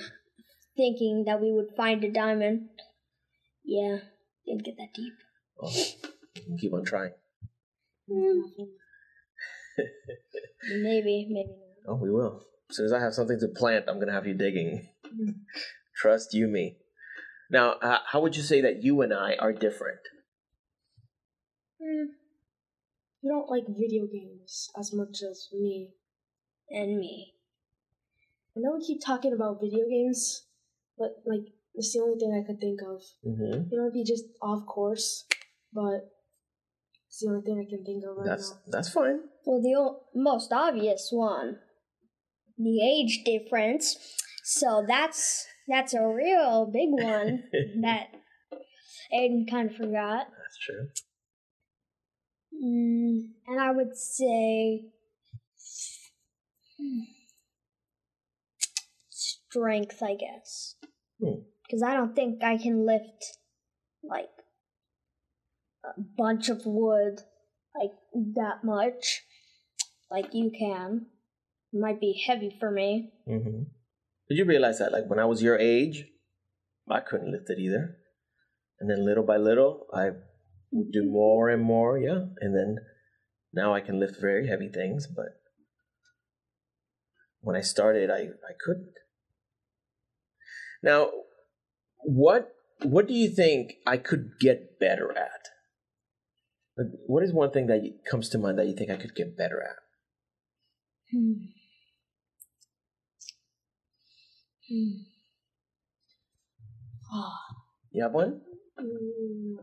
thinking 0.75 1.23
that 1.25 1.41
we 1.41 1.51
would 1.51 1.71
find 1.75 2.03
a 2.03 2.11
diamond. 2.11 2.69
Yeah, 3.63 3.99
didn't 4.45 4.63
get 4.63 4.77
that 4.77 4.93
deep. 4.93 5.13
Well, 5.57 5.73
keep 6.59 6.73
on 6.73 6.85
trying. 6.85 7.13
Hmm. 8.11 8.41
Maybe, 10.69 11.27
maybe 11.29 11.49
not. 11.49 11.93
Oh, 11.93 11.95
we 11.95 12.11
will. 12.11 12.41
As 12.69 12.77
soon 12.77 12.85
as 12.85 12.93
I 12.93 12.99
have 12.99 13.13
something 13.13 13.39
to 13.39 13.47
plant, 13.47 13.85
I'm 13.87 13.99
gonna 13.99 14.11
have 14.13 14.27
you 14.27 14.33
digging. 14.33 14.89
Mm. 15.05 15.35
Trust 15.95 16.33
you 16.33 16.47
me. 16.47 16.77
Now, 17.49 17.73
uh, 17.73 17.99
how 18.07 18.21
would 18.21 18.35
you 18.35 18.41
say 18.41 18.61
that 18.61 18.83
you 18.83 19.01
and 19.01 19.13
I 19.13 19.35
are 19.39 19.53
different? 19.53 19.99
mm, 21.81 22.05
you 23.21 23.29
don't 23.29 23.49
like 23.49 23.65
video 23.67 24.05
games 24.07 24.69
as 24.77 24.91
much 24.93 25.21
as 25.21 25.49
me. 25.53 25.91
And 26.69 26.97
me. 26.97 27.33
I 28.57 28.61
know 28.61 28.77
we 28.77 28.85
keep 28.85 29.01
talking 29.05 29.33
about 29.33 29.61
video 29.61 29.85
games, 29.87 30.47
but 30.97 31.09
like 31.25 31.53
it's 31.73 31.93
the 31.93 31.99
only 32.01 32.19
thing 32.19 32.33
I 32.33 32.45
could 32.47 32.59
think 32.59 32.79
of. 32.81 33.01
Mm-hmm. 33.25 33.73
It 33.73 33.77
might 33.81 33.93
be 33.93 34.03
just 34.03 34.25
off 34.41 34.65
course, 34.65 35.25
but 35.73 36.09
it's 37.07 37.19
the 37.21 37.29
only 37.29 37.41
thing 37.45 37.65
I 37.65 37.69
can 37.69 37.83
think 37.83 38.03
of 38.03 38.17
right 38.17 38.25
That's 38.25 38.51
now. 38.51 38.57
that's 38.67 38.89
fine. 38.89 39.19
Well, 39.45 39.61
the 39.61 39.75
o- 39.77 40.01
most 40.15 40.51
obvious 40.51 41.09
one, 41.11 41.57
the 42.57 42.81
age 42.81 43.23
difference. 43.25 43.97
So 44.43 44.85
that's 44.87 45.45
that's 45.67 45.93
a 45.93 46.07
real 46.07 46.69
big 46.71 46.89
one 46.91 47.43
that 47.81 48.07
Aiden 49.13 49.49
kind 49.49 49.69
of 49.69 49.75
forgot. 49.75 50.27
That's 50.27 50.59
true. 50.65 50.87
Mm, 52.63 53.31
and 53.47 53.59
I 53.59 53.71
would 53.71 53.97
say 53.97 54.85
hmm, 56.79 57.01
strength, 59.55 60.03
I 60.03 60.15
guess, 60.15 60.75
Hmm. 61.19 61.41
because 61.63 61.81
I 61.81 61.93
don't 61.93 62.15
think 62.15 62.43
I 62.43 62.57
can 62.57 62.85
lift 62.85 63.37
like 64.03 64.29
a 65.83 65.99
bunch 66.17 66.49
of 66.49 66.65
wood 66.65 67.21
like 67.79 67.93
that 68.13 68.63
much, 68.63 69.23
like 70.11 70.33
you 70.33 70.51
can. 70.51 71.07
It 71.73 71.79
might 71.79 71.99
be 71.99 72.23
heavy 72.27 72.55
for 72.59 72.71
me. 72.71 73.11
Mm-hmm. 73.27 73.63
Did 74.29 74.37
you 74.37 74.45
realize 74.45 74.79
that, 74.79 74.91
like, 74.91 75.07
when 75.07 75.19
I 75.19 75.25
was 75.25 75.43
your 75.43 75.57
age, 75.57 76.05
I 76.89 76.99
couldn't 76.99 77.31
lift 77.31 77.49
it 77.49 77.59
either, 77.59 77.97
and 78.79 78.89
then 78.89 79.05
little 79.05 79.23
by 79.23 79.37
little, 79.37 79.87
I 79.93 80.11
would 80.71 80.91
do 80.91 81.03
more 81.03 81.49
and 81.49 81.61
more, 81.61 81.97
yeah, 81.97 82.25
and 82.41 82.55
then 82.55 82.77
now 83.53 83.73
I 83.73 83.81
can 83.81 83.99
lift 83.99 84.19
very 84.19 84.47
heavy 84.47 84.69
things, 84.69 85.07
but 85.07 85.41
when 87.41 87.55
I 87.55 87.61
started, 87.61 88.09
I 88.09 88.21
I 88.51 88.53
couldn't. 88.59 88.93
Now, 90.85 91.09
what 92.03 92.53
what 92.83 93.07
do 93.07 93.13
you 93.15 93.27
think 93.29 93.77
I 93.87 93.97
could 93.97 94.33
get 94.39 94.79
better 94.79 95.09
at? 95.17 95.49
Like, 96.77 96.87
what 97.07 97.23
is 97.23 97.33
one 97.33 97.49
thing 97.51 97.65
that 97.67 97.83
you- 97.83 97.97
comes 98.09 98.29
to 98.29 98.37
mind 98.37 98.59
that 98.59 98.67
you 98.67 98.75
think 98.75 98.91
I 98.91 98.97
could 98.97 99.15
get 99.15 99.35
better 99.35 99.61
at? 99.63 99.77
Hmm. 101.11 101.33
Hmm. 104.69 104.91
Ah, 107.11 107.39
You 107.91 108.03
have 108.03 108.13
one? 108.13 108.41
mm, 108.79 109.57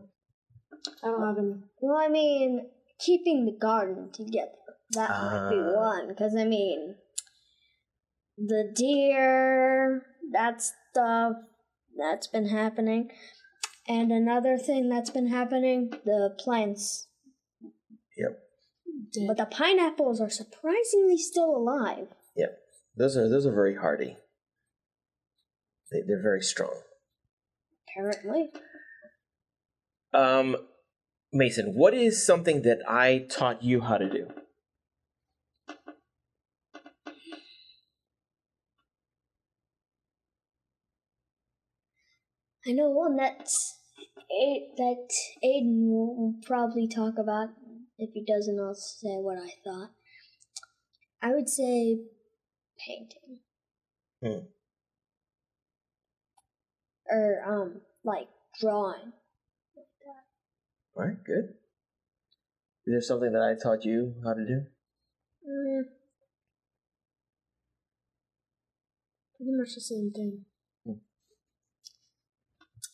I 1.03 1.07
don't 1.07 1.21
have 1.21 1.37
any. 1.37 1.53
Well, 1.79 1.97
I 1.97 2.09
mean, 2.09 2.69
keeping 2.99 3.45
the 3.45 3.51
garden 3.53 4.11
together. 4.11 4.51
That 4.91 5.09
might 5.09 5.49
be 5.49 5.59
Ah. 5.61 5.75
one. 5.75 6.07
Because, 6.09 6.35
I 6.35 6.43
mean, 6.43 6.95
the 8.37 8.71
deer, 8.75 10.03
that 10.31 10.61
stuff, 10.61 11.33
that's 11.97 12.27
been 12.27 12.47
happening. 12.47 13.11
And 13.87 14.11
another 14.11 14.57
thing 14.57 14.89
that's 14.89 15.09
been 15.09 15.27
happening, 15.27 15.91
the 16.05 16.35
plants. 16.39 17.07
Dead. 19.13 19.27
But 19.27 19.37
the 19.37 19.45
pineapples 19.45 20.19
are 20.21 20.29
surprisingly 20.29 21.17
still 21.17 21.55
alive. 21.55 22.07
Yep. 22.35 22.57
Those 22.95 23.17
are 23.17 23.29
those 23.29 23.45
are 23.45 23.53
very 23.53 23.75
hardy. 23.75 24.17
They, 25.91 26.01
they're 26.07 26.21
very 26.21 26.41
strong. 26.41 26.75
Apparently. 27.87 28.49
Um, 30.13 30.57
Mason, 31.31 31.73
what 31.73 31.93
is 31.93 32.25
something 32.25 32.61
that 32.63 32.79
I 32.87 33.25
taught 33.29 33.63
you 33.63 33.81
how 33.81 33.97
to 33.97 34.09
do? 34.09 34.27
I 42.65 42.71
know 42.71 42.89
one 42.89 43.17
that's 43.17 43.77
A- 44.31 44.69
that 44.77 45.07
Aiden 45.43 45.87
will 45.89 46.35
probably 46.45 46.87
talk 46.87 47.15
about. 47.17 47.49
If 47.97 48.11
he 48.13 48.23
doesn't, 48.25 48.59
I'll 48.59 48.73
say 48.73 49.15
what 49.17 49.37
I 49.37 49.49
thought. 49.63 49.91
I 51.21 51.31
would 51.33 51.49
say 51.49 51.99
painting. 52.85 53.39
Hmm. 54.21 54.45
Or 57.09 57.43
um, 57.45 57.81
like 58.03 58.27
drawing. 58.59 59.13
All 60.95 61.05
right, 61.05 61.23
good. 61.23 61.55
Is 62.85 62.91
there 62.93 63.01
something 63.01 63.31
that 63.33 63.41
I 63.41 63.55
taught 63.61 63.83
you 63.85 64.15
how 64.23 64.33
to 64.33 64.45
do? 64.45 64.65
Mm, 65.49 65.83
Pretty 69.37 69.51
much 69.53 69.75
the 69.75 69.81
same 69.81 70.11
thing. 70.13 70.45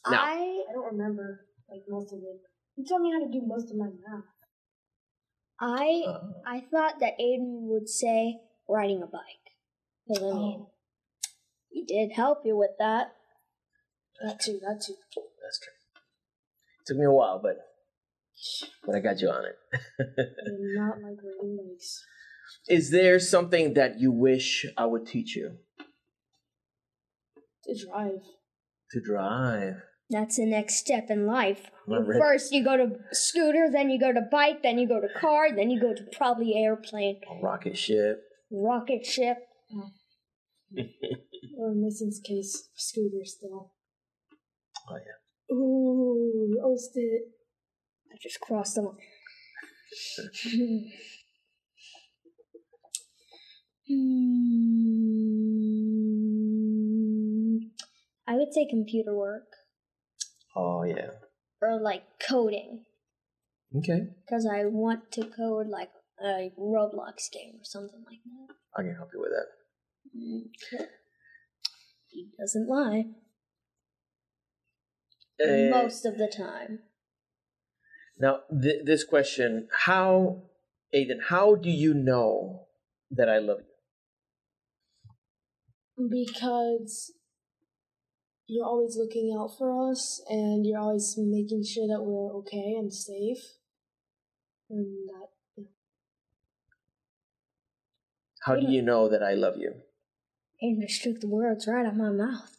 Now- 0.07 0.21
I 0.23 0.63
I 0.69 0.73
don't 0.73 0.91
remember 0.97 1.45
like 1.69 1.83
most 1.89 2.13
of 2.13 2.19
it. 2.19 2.41
You 2.75 2.85
taught 2.85 3.01
me 3.01 3.11
how 3.11 3.19
to 3.19 3.31
do 3.31 3.41
most 3.45 3.69
of 3.71 3.77
my 3.77 3.87
math. 3.87 4.23
I 5.59 6.03
Uh, 6.07 6.19
I 6.45 6.61
thought 6.71 6.99
that 6.99 7.13
Aiden 7.19 7.67
would 7.67 7.89
say 7.89 8.39
riding 8.67 9.01
a 9.03 9.07
bike. 9.07 9.45
I 10.15 10.21
mean, 10.21 10.31
Oh, 10.33 10.71
he 11.69 11.83
did 11.85 12.13
help 12.13 12.45
you 12.45 12.55
with 12.57 12.71
that. 12.79 13.13
that 14.21 14.39
too. 14.39 14.59
That 14.61 14.81
too. 14.85 14.95
that's 15.43 15.59
true. 15.59 15.73
It 16.79 16.85
took 16.87 16.97
me 16.97 17.05
a 17.05 17.11
while, 17.11 17.39
but 17.39 17.57
but 18.85 18.95
I 18.95 18.99
got 19.01 19.19
you 19.21 19.29
on 19.29 19.43
it. 19.45 19.57
Not 20.47 21.01
like 21.01 21.17
riding 21.21 21.57
bikes. 21.57 22.05
is 22.69 22.89
there 22.91 23.19
something 23.19 23.73
that 23.73 23.99
you 23.99 24.11
wish 24.13 24.65
I 24.77 24.85
would 24.85 25.05
teach 25.05 25.35
you 25.35 25.57
To 27.65 27.85
drive. 27.85 28.21
To 28.91 29.01
drive? 29.01 29.75
That's 30.09 30.37
the 30.37 30.45
next 30.45 30.75
step 30.77 31.05
in 31.09 31.27
life. 31.27 31.69
First, 31.87 32.51
you 32.51 32.63
go 32.63 32.77
to 32.77 32.95
scooter, 33.11 33.67
then 33.71 33.89
you 33.89 33.99
go 33.99 34.11
to 34.11 34.21
bike, 34.31 34.63
then 34.63 34.79
you 34.79 34.87
go 34.87 34.99
to 34.99 35.07
car, 35.19 35.49
then 35.55 35.69
you 35.69 35.79
go 35.79 35.93
to 35.93 36.03
probably 36.17 36.53
airplane, 36.55 37.19
A 37.29 37.41
rocket 37.43 37.77
ship. 37.77 38.23
rocket 38.51 39.05
ship. 39.05 39.37
Or 41.57 41.71
in 41.71 41.81
Mason's 41.81 42.21
case, 42.23 42.69
scooter 42.75 43.25
still. 43.25 43.73
Oh 44.89 44.95
yeah. 44.95 45.55
Ooh, 45.55 46.55
oh, 46.63 46.69
roast 46.69 46.91
it. 46.95 47.23
I 48.13 48.17
just 48.21 48.39
crossed 48.39 48.75
the 48.75 48.81
line. 48.83 50.91
Hmm. 53.89 54.69
Mm, 58.29 58.33
I 58.33 58.37
would 58.37 58.53
say 58.53 58.65
computer 58.69 59.15
work 59.15 59.47
Oh 60.55 60.83
yeah. 60.83 61.11
or 61.61 61.79
like 61.79 62.03
coding 62.27 62.85
Okay. 63.75 64.07
because 64.25 64.45
I 64.45 64.65
want 64.65 65.11
to 65.13 65.25
code 65.25 65.67
like 65.67 65.91
a 66.23 66.51
Roblox 66.59 67.31
game 67.31 67.55
or 67.59 67.63
something 67.63 68.03
like 68.05 68.19
that. 68.25 68.55
I 68.77 68.83
can 68.83 68.95
help 68.95 69.09
you 69.13 69.21
with 69.21 69.31
that. 69.31 70.77
Okay. 70.77 70.85
He 72.07 72.27
doesn't 72.37 72.67
lie 72.67 73.05
Uh, 75.41 75.69
most 75.69 76.05
of 76.05 76.17
the 76.17 76.27
time. 76.27 76.79
Now, 78.17 78.41
th- 78.61 78.83
this 78.85 79.05
question: 79.05 79.69
How, 79.85 80.41
Aiden? 80.93 81.21
How 81.29 81.55
do 81.55 81.69
you 81.69 81.93
know 81.93 82.67
that 83.11 83.29
I 83.29 83.37
love 83.39 83.59
you? 83.61 83.65
because 86.09 87.11
you're 88.49 88.65
always 88.65 88.97
looking 88.97 89.37
out 89.39 89.55
for 89.57 89.91
us 89.91 90.21
and 90.27 90.65
you're 90.65 90.79
always 90.79 91.15
making 91.17 91.63
sure 91.63 91.87
that 91.87 92.01
we're 92.01 92.33
okay 92.39 92.75
and 92.77 92.91
safe. 92.91 93.37
And 94.71 95.07
that 95.07 95.65
How 98.41 98.55
do 98.55 98.65
you 98.67 98.81
know 98.81 99.07
that 99.07 99.21
I 99.21 99.35
love 99.35 99.57
you? 99.57 99.73
And 100.61 100.81
the 100.81 101.27
words 101.27 101.67
right 101.67 101.85
out 101.85 101.91
of 101.91 101.97
my 101.97 102.09
mouth. 102.09 102.55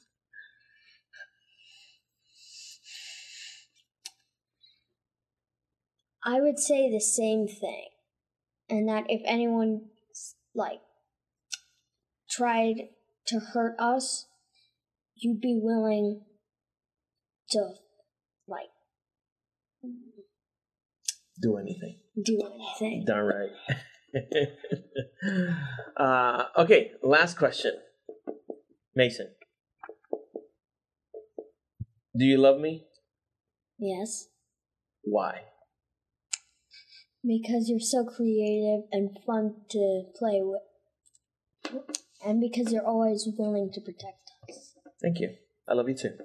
I 6.24 6.40
would 6.40 6.58
say 6.60 6.90
the 6.90 7.00
same 7.00 7.48
thing. 7.48 7.88
And 8.68 8.88
that 8.88 9.06
if 9.08 9.22
anyone, 9.24 9.86
like, 10.54 10.80
tried 12.30 12.90
to 13.26 13.40
hurt 13.40 13.74
us, 13.80 14.26
you'd 15.20 15.40
be 15.40 15.58
willing 15.62 16.22
to, 17.50 17.70
like, 18.48 18.68
Do 21.40 21.56
anything. 21.56 21.98
do 22.22 22.40
anything. 22.54 23.04
Darn 23.06 23.26
right. 23.26 23.50
uh, 25.96 26.44
okay, 26.58 26.92
last 27.02 27.38
question. 27.38 27.72
Mason, 28.94 29.28
do 32.18 32.24
you 32.24 32.36
love 32.36 32.60
me? 32.60 32.84
Yes. 33.78 34.26
Why? 35.02 35.42
Because 37.26 37.68
you're 37.68 37.80
so 37.80 38.04
creative 38.04 38.82
and 38.92 39.16
fun 39.26 39.54
to 39.70 40.02
play 40.18 40.40
with. 40.42 40.62
And 42.24 42.40
because 42.40 42.72
you're 42.72 42.84
always 42.86 43.26
willing 43.38 43.70
to 43.72 43.80
protect. 43.80 44.29
Thank 45.02 45.18
you. 45.20 45.34
I 45.68 45.74
love 45.74 45.88
you 45.88 45.94
too. 45.94 46.16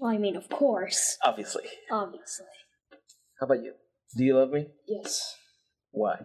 Well, 0.00 0.12
I 0.12 0.18
mean, 0.18 0.36
of 0.36 0.48
course. 0.48 1.16
Obviously. 1.24 1.64
Obviously. 1.90 2.46
How 3.40 3.46
about 3.46 3.62
you? 3.62 3.72
Do 4.16 4.24
you 4.24 4.36
love 4.36 4.50
me? 4.50 4.66
yes. 4.86 5.34
Why? 5.90 6.16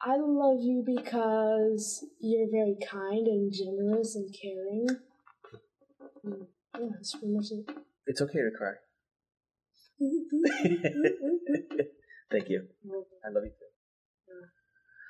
I 0.00 0.16
love 0.18 0.58
you 0.60 0.82
because 0.84 2.04
you're 2.20 2.48
very 2.50 2.76
kind 2.86 3.26
and 3.26 3.52
generous 3.52 4.14
and 4.14 4.34
caring. 4.40 4.86
Mm, 6.26 6.46
Yeah, 6.78 6.86
that's 6.94 7.12
pretty 7.12 7.34
much 7.34 7.46
it. 7.50 7.64
It's 8.06 8.20
okay 8.20 8.38
to 8.40 8.50
cry. 8.56 8.72
Thank 12.30 12.48
you. 12.48 12.66
I 13.24 13.30
love 13.30 13.44
you 13.44 13.50
too. 13.50 14.36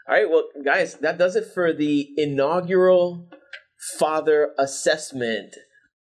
All 0.07 0.15
right, 0.15 0.29
well, 0.31 0.45
guys, 0.65 0.97
that 0.97 1.17
does 1.19 1.35
it 1.37 1.47
for 1.55 1.73
the 1.73 2.11
inaugural 2.17 3.29
father 3.99 4.55
assessment 4.59 5.57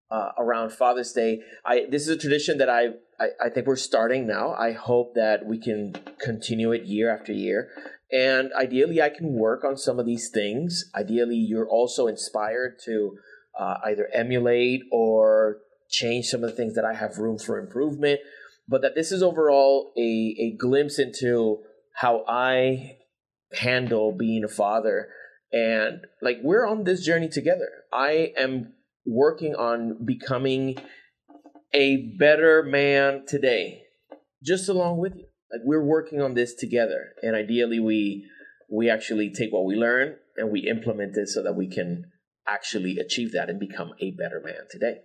uh, 0.09 0.29
around 0.37 0.71
Father's 0.71 1.11
Day. 1.11 1.41
I 1.65 1.85
this 1.89 2.03
is 2.03 2.09
a 2.09 2.17
tradition 2.17 2.57
that 2.59 2.69
I, 2.69 2.87
I 3.19 3.27
I 3.45 3.49
think 3.49 3.67
we're 3.67 3.75
starting 3.75 4.25
now. 4.25 4.53
I 4.53 4.71
hope 4.71 5.15
that 5.15 5.45
we 5.45 5.57
can 5.59 5.95
continue 6.19 6.71
it 6.71 6.85
year 6.85 7.13
after 7.13 7.33
year, 7.33 7.69
and 8.11 8.51
ideally, 8.53 9.01
I 9.01 9.09
can 9.09 9.33
work 9.33 9.63
on 9.63 9.77
some 9.77 9.99
of 9.99 10.05
these 10.05 10.29
things. 10.29 10.89
Ideally, 10.95 11.35
you're 11.35 11.67
also 11.67 12.07
inspired 12.07 12.79
to 12.85 13.17
uh, 13.59 13.75
either 13.85 14.09
emulate 14.13 14.81
or 14.91 15.57
change 15.89 16.27
some 16.27 16.43
of 16.43 16.49
the 16.49 16.55
things 16.55 16.75
that 16.75 16.85
I 16.85 16.93
have 16.93 17.17
room 17.17 17.37
for 17.37 17.59
improvement. 17.59 18.19
But 18.69 18.81
that 18.81 18.95
this 18.95 19.11
is 19.11 19.23
overall 19.23 19.93
a 19.97 20.35
a 20.39 20.55
glimpse 20.57 20.99
into 20.99 21.63
how 21.95 22.23
I 22.27 22.97
handle 23.53 24.11
being 24.11 24.43
a 24.43 24.49
father 24.49 25.09
and 25.51 26.01
like 26.21 26.37
we're 26.43 26.65
on 26.65 26.83
this 26.83 27.05
journey 27.05 27.29
together. 27.29 27.69
I 27.93 28.33
am 28.37 28.73
working 29.05 29.55
on 29.55 30.05
becoming 30.05 30.77
a 31.73 32.13
better 32.17 32.63
man 32.63 33.23
today 33.27 33.83
just 34.43 34.69
along 34.69 34.99
with 34.99 35.15
you. 35.15 35.25
Like 35.51 35.61
we're 35.63 35.83
working 35.83 36.21
on 36.21 36.33
this 36.33 36.53
together 36.53 37.13
and 37.23 37.35
ideally 37.35 37.79
we 37.79 38.27
we 38.69 38.89
actually 38.89 39.31
take 39.31 39.53
what 39.53 39.65
we 39.65 39.75
learn 39.75 40.15
and 40.35 40.51
we 40.51 40.61
implement 40.61 41.15
it 41.15 41.29
so 41.29 41.41
that 41.41 41.55
we 41.55 41.67
can 41.67 42.03
actually 42.45 42.97
achieve 42.97 43.31
that 43.31 43.49
and 43.49 43.59
become 43.59 43.91
a 43.99 44.11
better 44.11 44.41
man 44.43 44.67
today. 44.69 44.97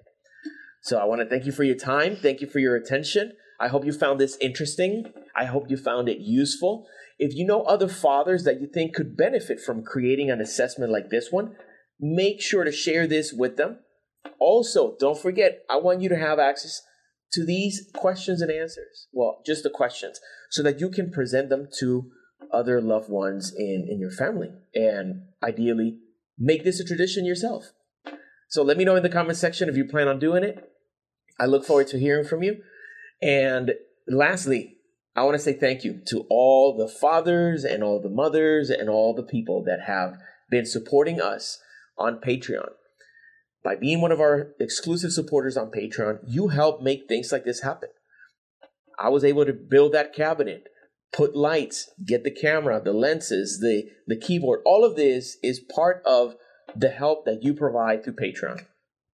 So 0.82 0.98
i 0.98 1.04
want 1.04 1.20
to 1.20 1.28
thank 1.28 1.46
you 1.46 1.52
for 1.52 1.62
your 1.62 1.76
time. 1.76 2.16
Thank 2.16 2.40
you 2.40 2.48
for 2.48 2.58
your 2.58 2.74
attention. 2.74 3.32
I 3.60 3.68
hope 3.68 3.84
you 3.84 3.92
found 3.92 4.18
this 4.18 4.36
interesting. 4.40 5.12
I 5.36 5.44
hope 5.44 5.70
you 5.70 5.76
found 5.76 6.08
it 6.08 6.18
useful 6.18 6.86
if 7.22 7.36
you 7.36 7.46
know 7.46 7.62
other 7.62 7.86
fathers 7.86 8.42
that 8.42 8.60
you 8.60 8.66
think 8.66 8.94
could 8.94 9.16
benefit 9.16 9.60
from 9.60 9.84
creating 9.84 10.28
an 10.28 10.40
assessment 10.40 10.90
like 10.90 11.08
this 11.08 11.28
one, 11.30 11.54
make 12.00 12.42
sure 12.42 12.64
to 12.64 12.72
share 12.72 13.06
this 13.06 13.32
with 13.32 13.56
them. 13.56 13.78
Also, 14.40 14.96
don't 14.98 15.16
forget, 15.16 15.60
I 15.70 15.76
want 15.76 16.00
you 16.00 16.08
to 16.08 16.16
have 16.16 16.40
access 16.40 16.82
to 17.34 17.46
these 17.46 17.88
questions 17.94 18.42
and 18.42 18.50
answers. 18.50 19.06
Well, 19.12 19.40
just 19.46 19.62
the 19.62 19.70
questions, 19.70 20.18
so 20.50 20.64
that 20.64 20.80
you 20.80 20.90
can 20.90 21.12
present 21.12 21.48
them 21.48 21.68
to 21.78 22.10
other 22.52 22.80
loved 22.80 23.08
ones 23.08 23.54
in, 23.56 23.86
in 23.88 24.00
your 24.00 24.10
family 24.10 24.48
and 24.74 25.22
ideally 25.44 25.98
make 26.36 26.64
this 26.64 26.80
a 26.80 26.84
tradition 26.84 27.24
yourself. 27.24 27.70
So 28.48 28.64
let 28.64 28.76
me 28.76 28.84
know 28.84 28.96
in 28.96 29.04
the 29.04 29.08
comment 29.08 29.38
section 29.38 29.68
if 29.68 29.76
you 29.76 29.84
plan 29.84 30.08
on 30.08 30.18
doing 30.18 30.42
it. 30.42 30.72
I 31.38 31.46
look 31.46 31.64
forward 31.64 31.86
to 31.88 32.00
hearing 32.00 32.26
from 32.26 32.42
you. 32.42 32.56
And 33.22 33.74
lastly, 34.08 34.78
I 35.14 35.24
want 35.24 35.34
to 35.34 35.42
say 35.42 35.52
thank 35.52 35.84
you 35.84 36.00
to 36.06 36.24
all 36.30 36.76
the 36.76 36.88
fathers 36.88 37.64
and 37.64 37.82
all 37.82 38.00
the 38.00 38.08
mothers 38.08 38.70
and 38.70 38.88
all 38.88 39.14
the 39.14 39.22
people 39.22 39.62
that 39.64 39.82
have 39.86 40.16
been 40.50 40.64
supporting 40.64 41.20
us 41.20 41.58
on 41.98 42.20
Patreon. 42.20 42.70
By 43.62 43.76
being 43.76 44.00
one 44.00 44.10
of 44.10 44.20
our 44.20 44.52
exclusive 44.58 45.12
supporters 45.12 45.56
on 45.56 45.70
Patreon, 45.70 46.20
you 46.26 46.48
help 46.48 46.82
make 46.82 47.06
things 47.06 47.30
like 47.30 47.44
this 47.44 47.60
happen. 47.60 47.90
I 48.98 49.10
was 49.10 49.24
able 49.24 49.44
to 49.44 49.52
build 49.52 49.92
that 49.92 50.14
cabinet, 50.14 50.68
put 51.12 51.36
lights, 51.36 51.90
get 52.04 52.24
the 52.24 52.30
camera, 52.30 52.80
the 52.82 52.92
lenses, 52.92 53.60
the, 53.60 53.90
the 54.06 54.16
keyboard. 54.16 54.60
All 54.64 54.84
of 54.84 54.96
this 54.96 55.36
is 55.42 55.60
part 55.60 56.02
of 56.06 56.36
the 56.74 56.88
help 56.88 57.26
that 57.26 57.42
you 57.42 57.54
provide 57.54 58.02
through 58.02 58.14
Patreon. 58.14 58.64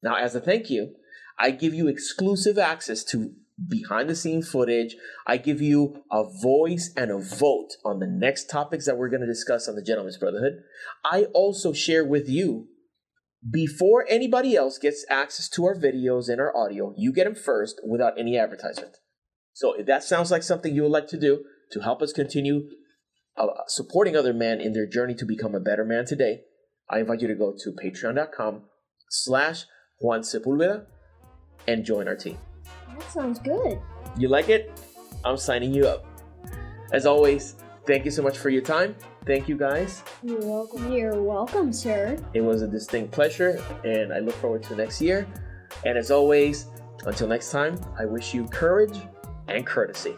Now, 0.03 0.17
as 0.17 0.35
a 0.35 0.41
thank 0.41 0.71
you, 0.71 0.95
I 1.39 1.51
give 1.51 1.75
you 1.75 1.89
exclusive 1.89 2.57
access 2.57 3.03
to 3.05 3.33
behind 3.67 4.09
the 4.09 4.15
scene 4.15 4.43
footage. 4.43 4.97
I 5.27 5.37
give 5.37 5.61
you 5.61 6.03
a 6.13 6.25
voice 6.43 6.93
and 6.97 7.11
a 7.11 7.19
vote 7.19 7.71
on 7.85 7.99
the 7.99 8.07
next 8.07 8.51
topics 8.51 8.87
that 8.87 8.97
we're 8.97 9.09
going 9.09 9.21
to 9.21 9.27
discuss 9.27 9.69
on 9.69 9.75
the 9.75 9.83
Gentleman's 9.83 10.19
Brotherhood. 10.19 10.63
I 11.05 11.25
also 11.35 11.73
share 11.73 12.05
with 12.05 12.29
you 12.29 12.69
before 13.51 14.05
anybody 14.09 14.57
else 14.57 14.79
gets 14.79 15.05
access 15.09 15.49
to 15.51 15.65
our 15.65 15.75
videos 15.75 16.29
and 16.29 16.41
our 16.41 16.57
audio, 16.57 16.93
you 16.97 17.13
get 17.13 17.25
them 17.25 17.35
first 17.35 17.81
without 17.87 18.19
any 18.19 18.37
advertisement. 18.37 18.97
So 19.53 19.75
if 19.75 19.87
that 19.87 20.03
sounds 20.03 20.31
like 20.31 20.43
something 20.43 20.75
you 20.75 20.83
would 20.83 20.93
like 20.93 21.09
to 21.09 21.19
do 21.19 21.45
to 21.73 21.81
help 21.81 22.03
us 22.03 22.13
continue 22.13 22.69
uh, 23.37 23.47
supporting 23.69 24.17
other 24.17 24.33
men 24.33 24.61
in 24.61 24.73
their 24.73 24.87
journey 24.87 25.15
to 25.15 25.25
become 25.25 25.55
a 25.55 25.61
better 25.61 25.85
man 25.85 26.05
today, 26.05 26.41
I 26.91 27.01
invite 27.01 27.21
you 27.21 27.29
to 27.29 27.35
go 27.35 27.55
to 27.57 27.73
patreon.com 27.73 28.63
slash 29.11 29.65
Juan 30.01 30.21
Sepulveda 30.21 30.87
and 31.67 31.85
join 31.85 32.09
our 32.09 32.17
team. 32.17 32.39
That 32.99 33.13
sounds 33.13 33.39
good. 33.39 33.81
You 34.17 34.29
like 34.29 34.49
it? 34.49 34.73
I'm 35.25 35.37
signing 35.37 35.73
you 35.73 35.87
up. 35.87 36.05
As 36.93 37.07
always, 37.07 37.55
thank 37.87 38.05
you 38.05 38.11
so 38.11 38.23
much 38.23 38.39
for 38.39 38.51
your 38.51 38.63
time. 38.63 38.97
Thank 39.25 39.49
you 39.49 39.57
guys. 39.57 40.03
You're 40.23 40.41
welcome. 40.41 40.93
You're 40.93 41.23
welcome, 41.23 41.73
sir. 41.73 42.19
It 42.35 42.41
was 42.41 42.63
a 42.63 42.67
distinct 42.67 43.13
pleasure, 43.13 43.63
and 43.85 44.13
I 44.13 44.19
look 44.19 44.35
forward 44.37 44.65
to 44.65 44.75
next 44.75 45.01
year. 45.01 45.29
And 45.85 45.97
as 45.97 46.11
always, 46.11 46.67
until 47.07 47.29
next 47.29 47.53
time, 47.53 47.79
I 47.99 48.05
wish 48.05 48.35
you 48.35 48.49
courage 48.49 48.99
and 49.47 49.65
courtesy. 49.65 50.17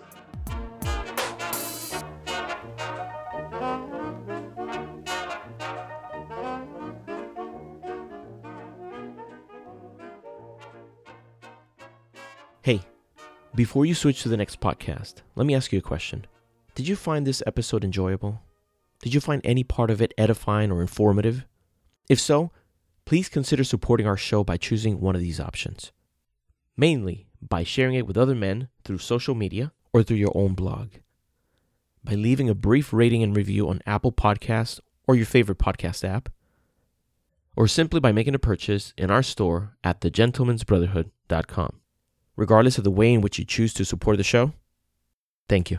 Before 13.54 13.84
you 13.84 13.94
switch 13.94 14.22
to 14.22 14.28
the 14.28 14.36
next 14.36 14.60
podcast, 14.60 15.22
let 15.34 15.46
me 15.46 15.54
ask 15.54 15.72
you 15.72 15.78
a 15.78 15.82
question. 15.82 16.26
Did 16.74 16.86
you 16.86 16.94
find 16.94 17.26
this 17.26 17.42
episode 17.46 17.84
enjoyable? 17.84 18.40
Did 19.02 19.12
you 19.12 19.20
find 19.20 19.40
any 19.44 19.64
part 19.64 19.90
of 19.90 20.00
it 20.00 20.14
edifying 20.16 20.70
or 20.70 20.80
informative? 20.80 21.46
If 22.08 22.20
so, 22.20 22.52
please 23.04 23.28
consider 23.28 23.64
supporting 23.64 24.06
our 24.06 24.16
show 24.16 24.44
by 24.44 24.56
choosing 24.56 25.00
one 25.00 25.16
of 25.16 25.20
these 25.20 25.40
options. 25.40 25.90
Mainly 26.76 27.26
by 27.42 27.64
sharing 27.64 27.94
it 27.94 28.06
with 28.06 28.16
other 28.16 28.34
men 28.34 28.68
through 28.84 28.98
social 28.98 29.34
media 29.34 29.72
or 29.92 30.02
through 30.02 30.18
your 30.18 30.32
own 30.34 30.54
blog. 30.54 30.90
By 32.04 32.14
leaving 32.14 32.48
a 32.48 32.54
brief 32.54 32.92
rating 32.92 33.22
and 33.22 33.36
review 33.36 33.68
on 33.68 33.82
Apple 33.84 34.12
Podcasts 34.12 34.80
or 35.06 35.16
your 35.16 35.26
favorite 35.26 35.58
podcast 35.58 36.08
app. 36.08 36.28
Or 37.56 37.66
simply 37.66 37.98
by 37.98 38.12
making 38.12 38.34
a 38.34 38.38
purchase 38.38 38.94
in 38.96 39.10
our 39.10 39.22
store 39.22 39.76
at 39.82 40.00
thegentleman'sbrotherhood.com. 40.02 41.80
Regardless 42.40 42.78
of 42.78 42.84
the 42.84 42.90
way 42.90 43.12
in 43.12 43.20
which 43.20 43.38
you 43.38 43.44
choose 43.44 43.74
to 43.74 43.84
support 43.84 44.16
the 44.16 44.24
show, 44.24 44.54
thank 45.46 45.70
you. 45.70 45.76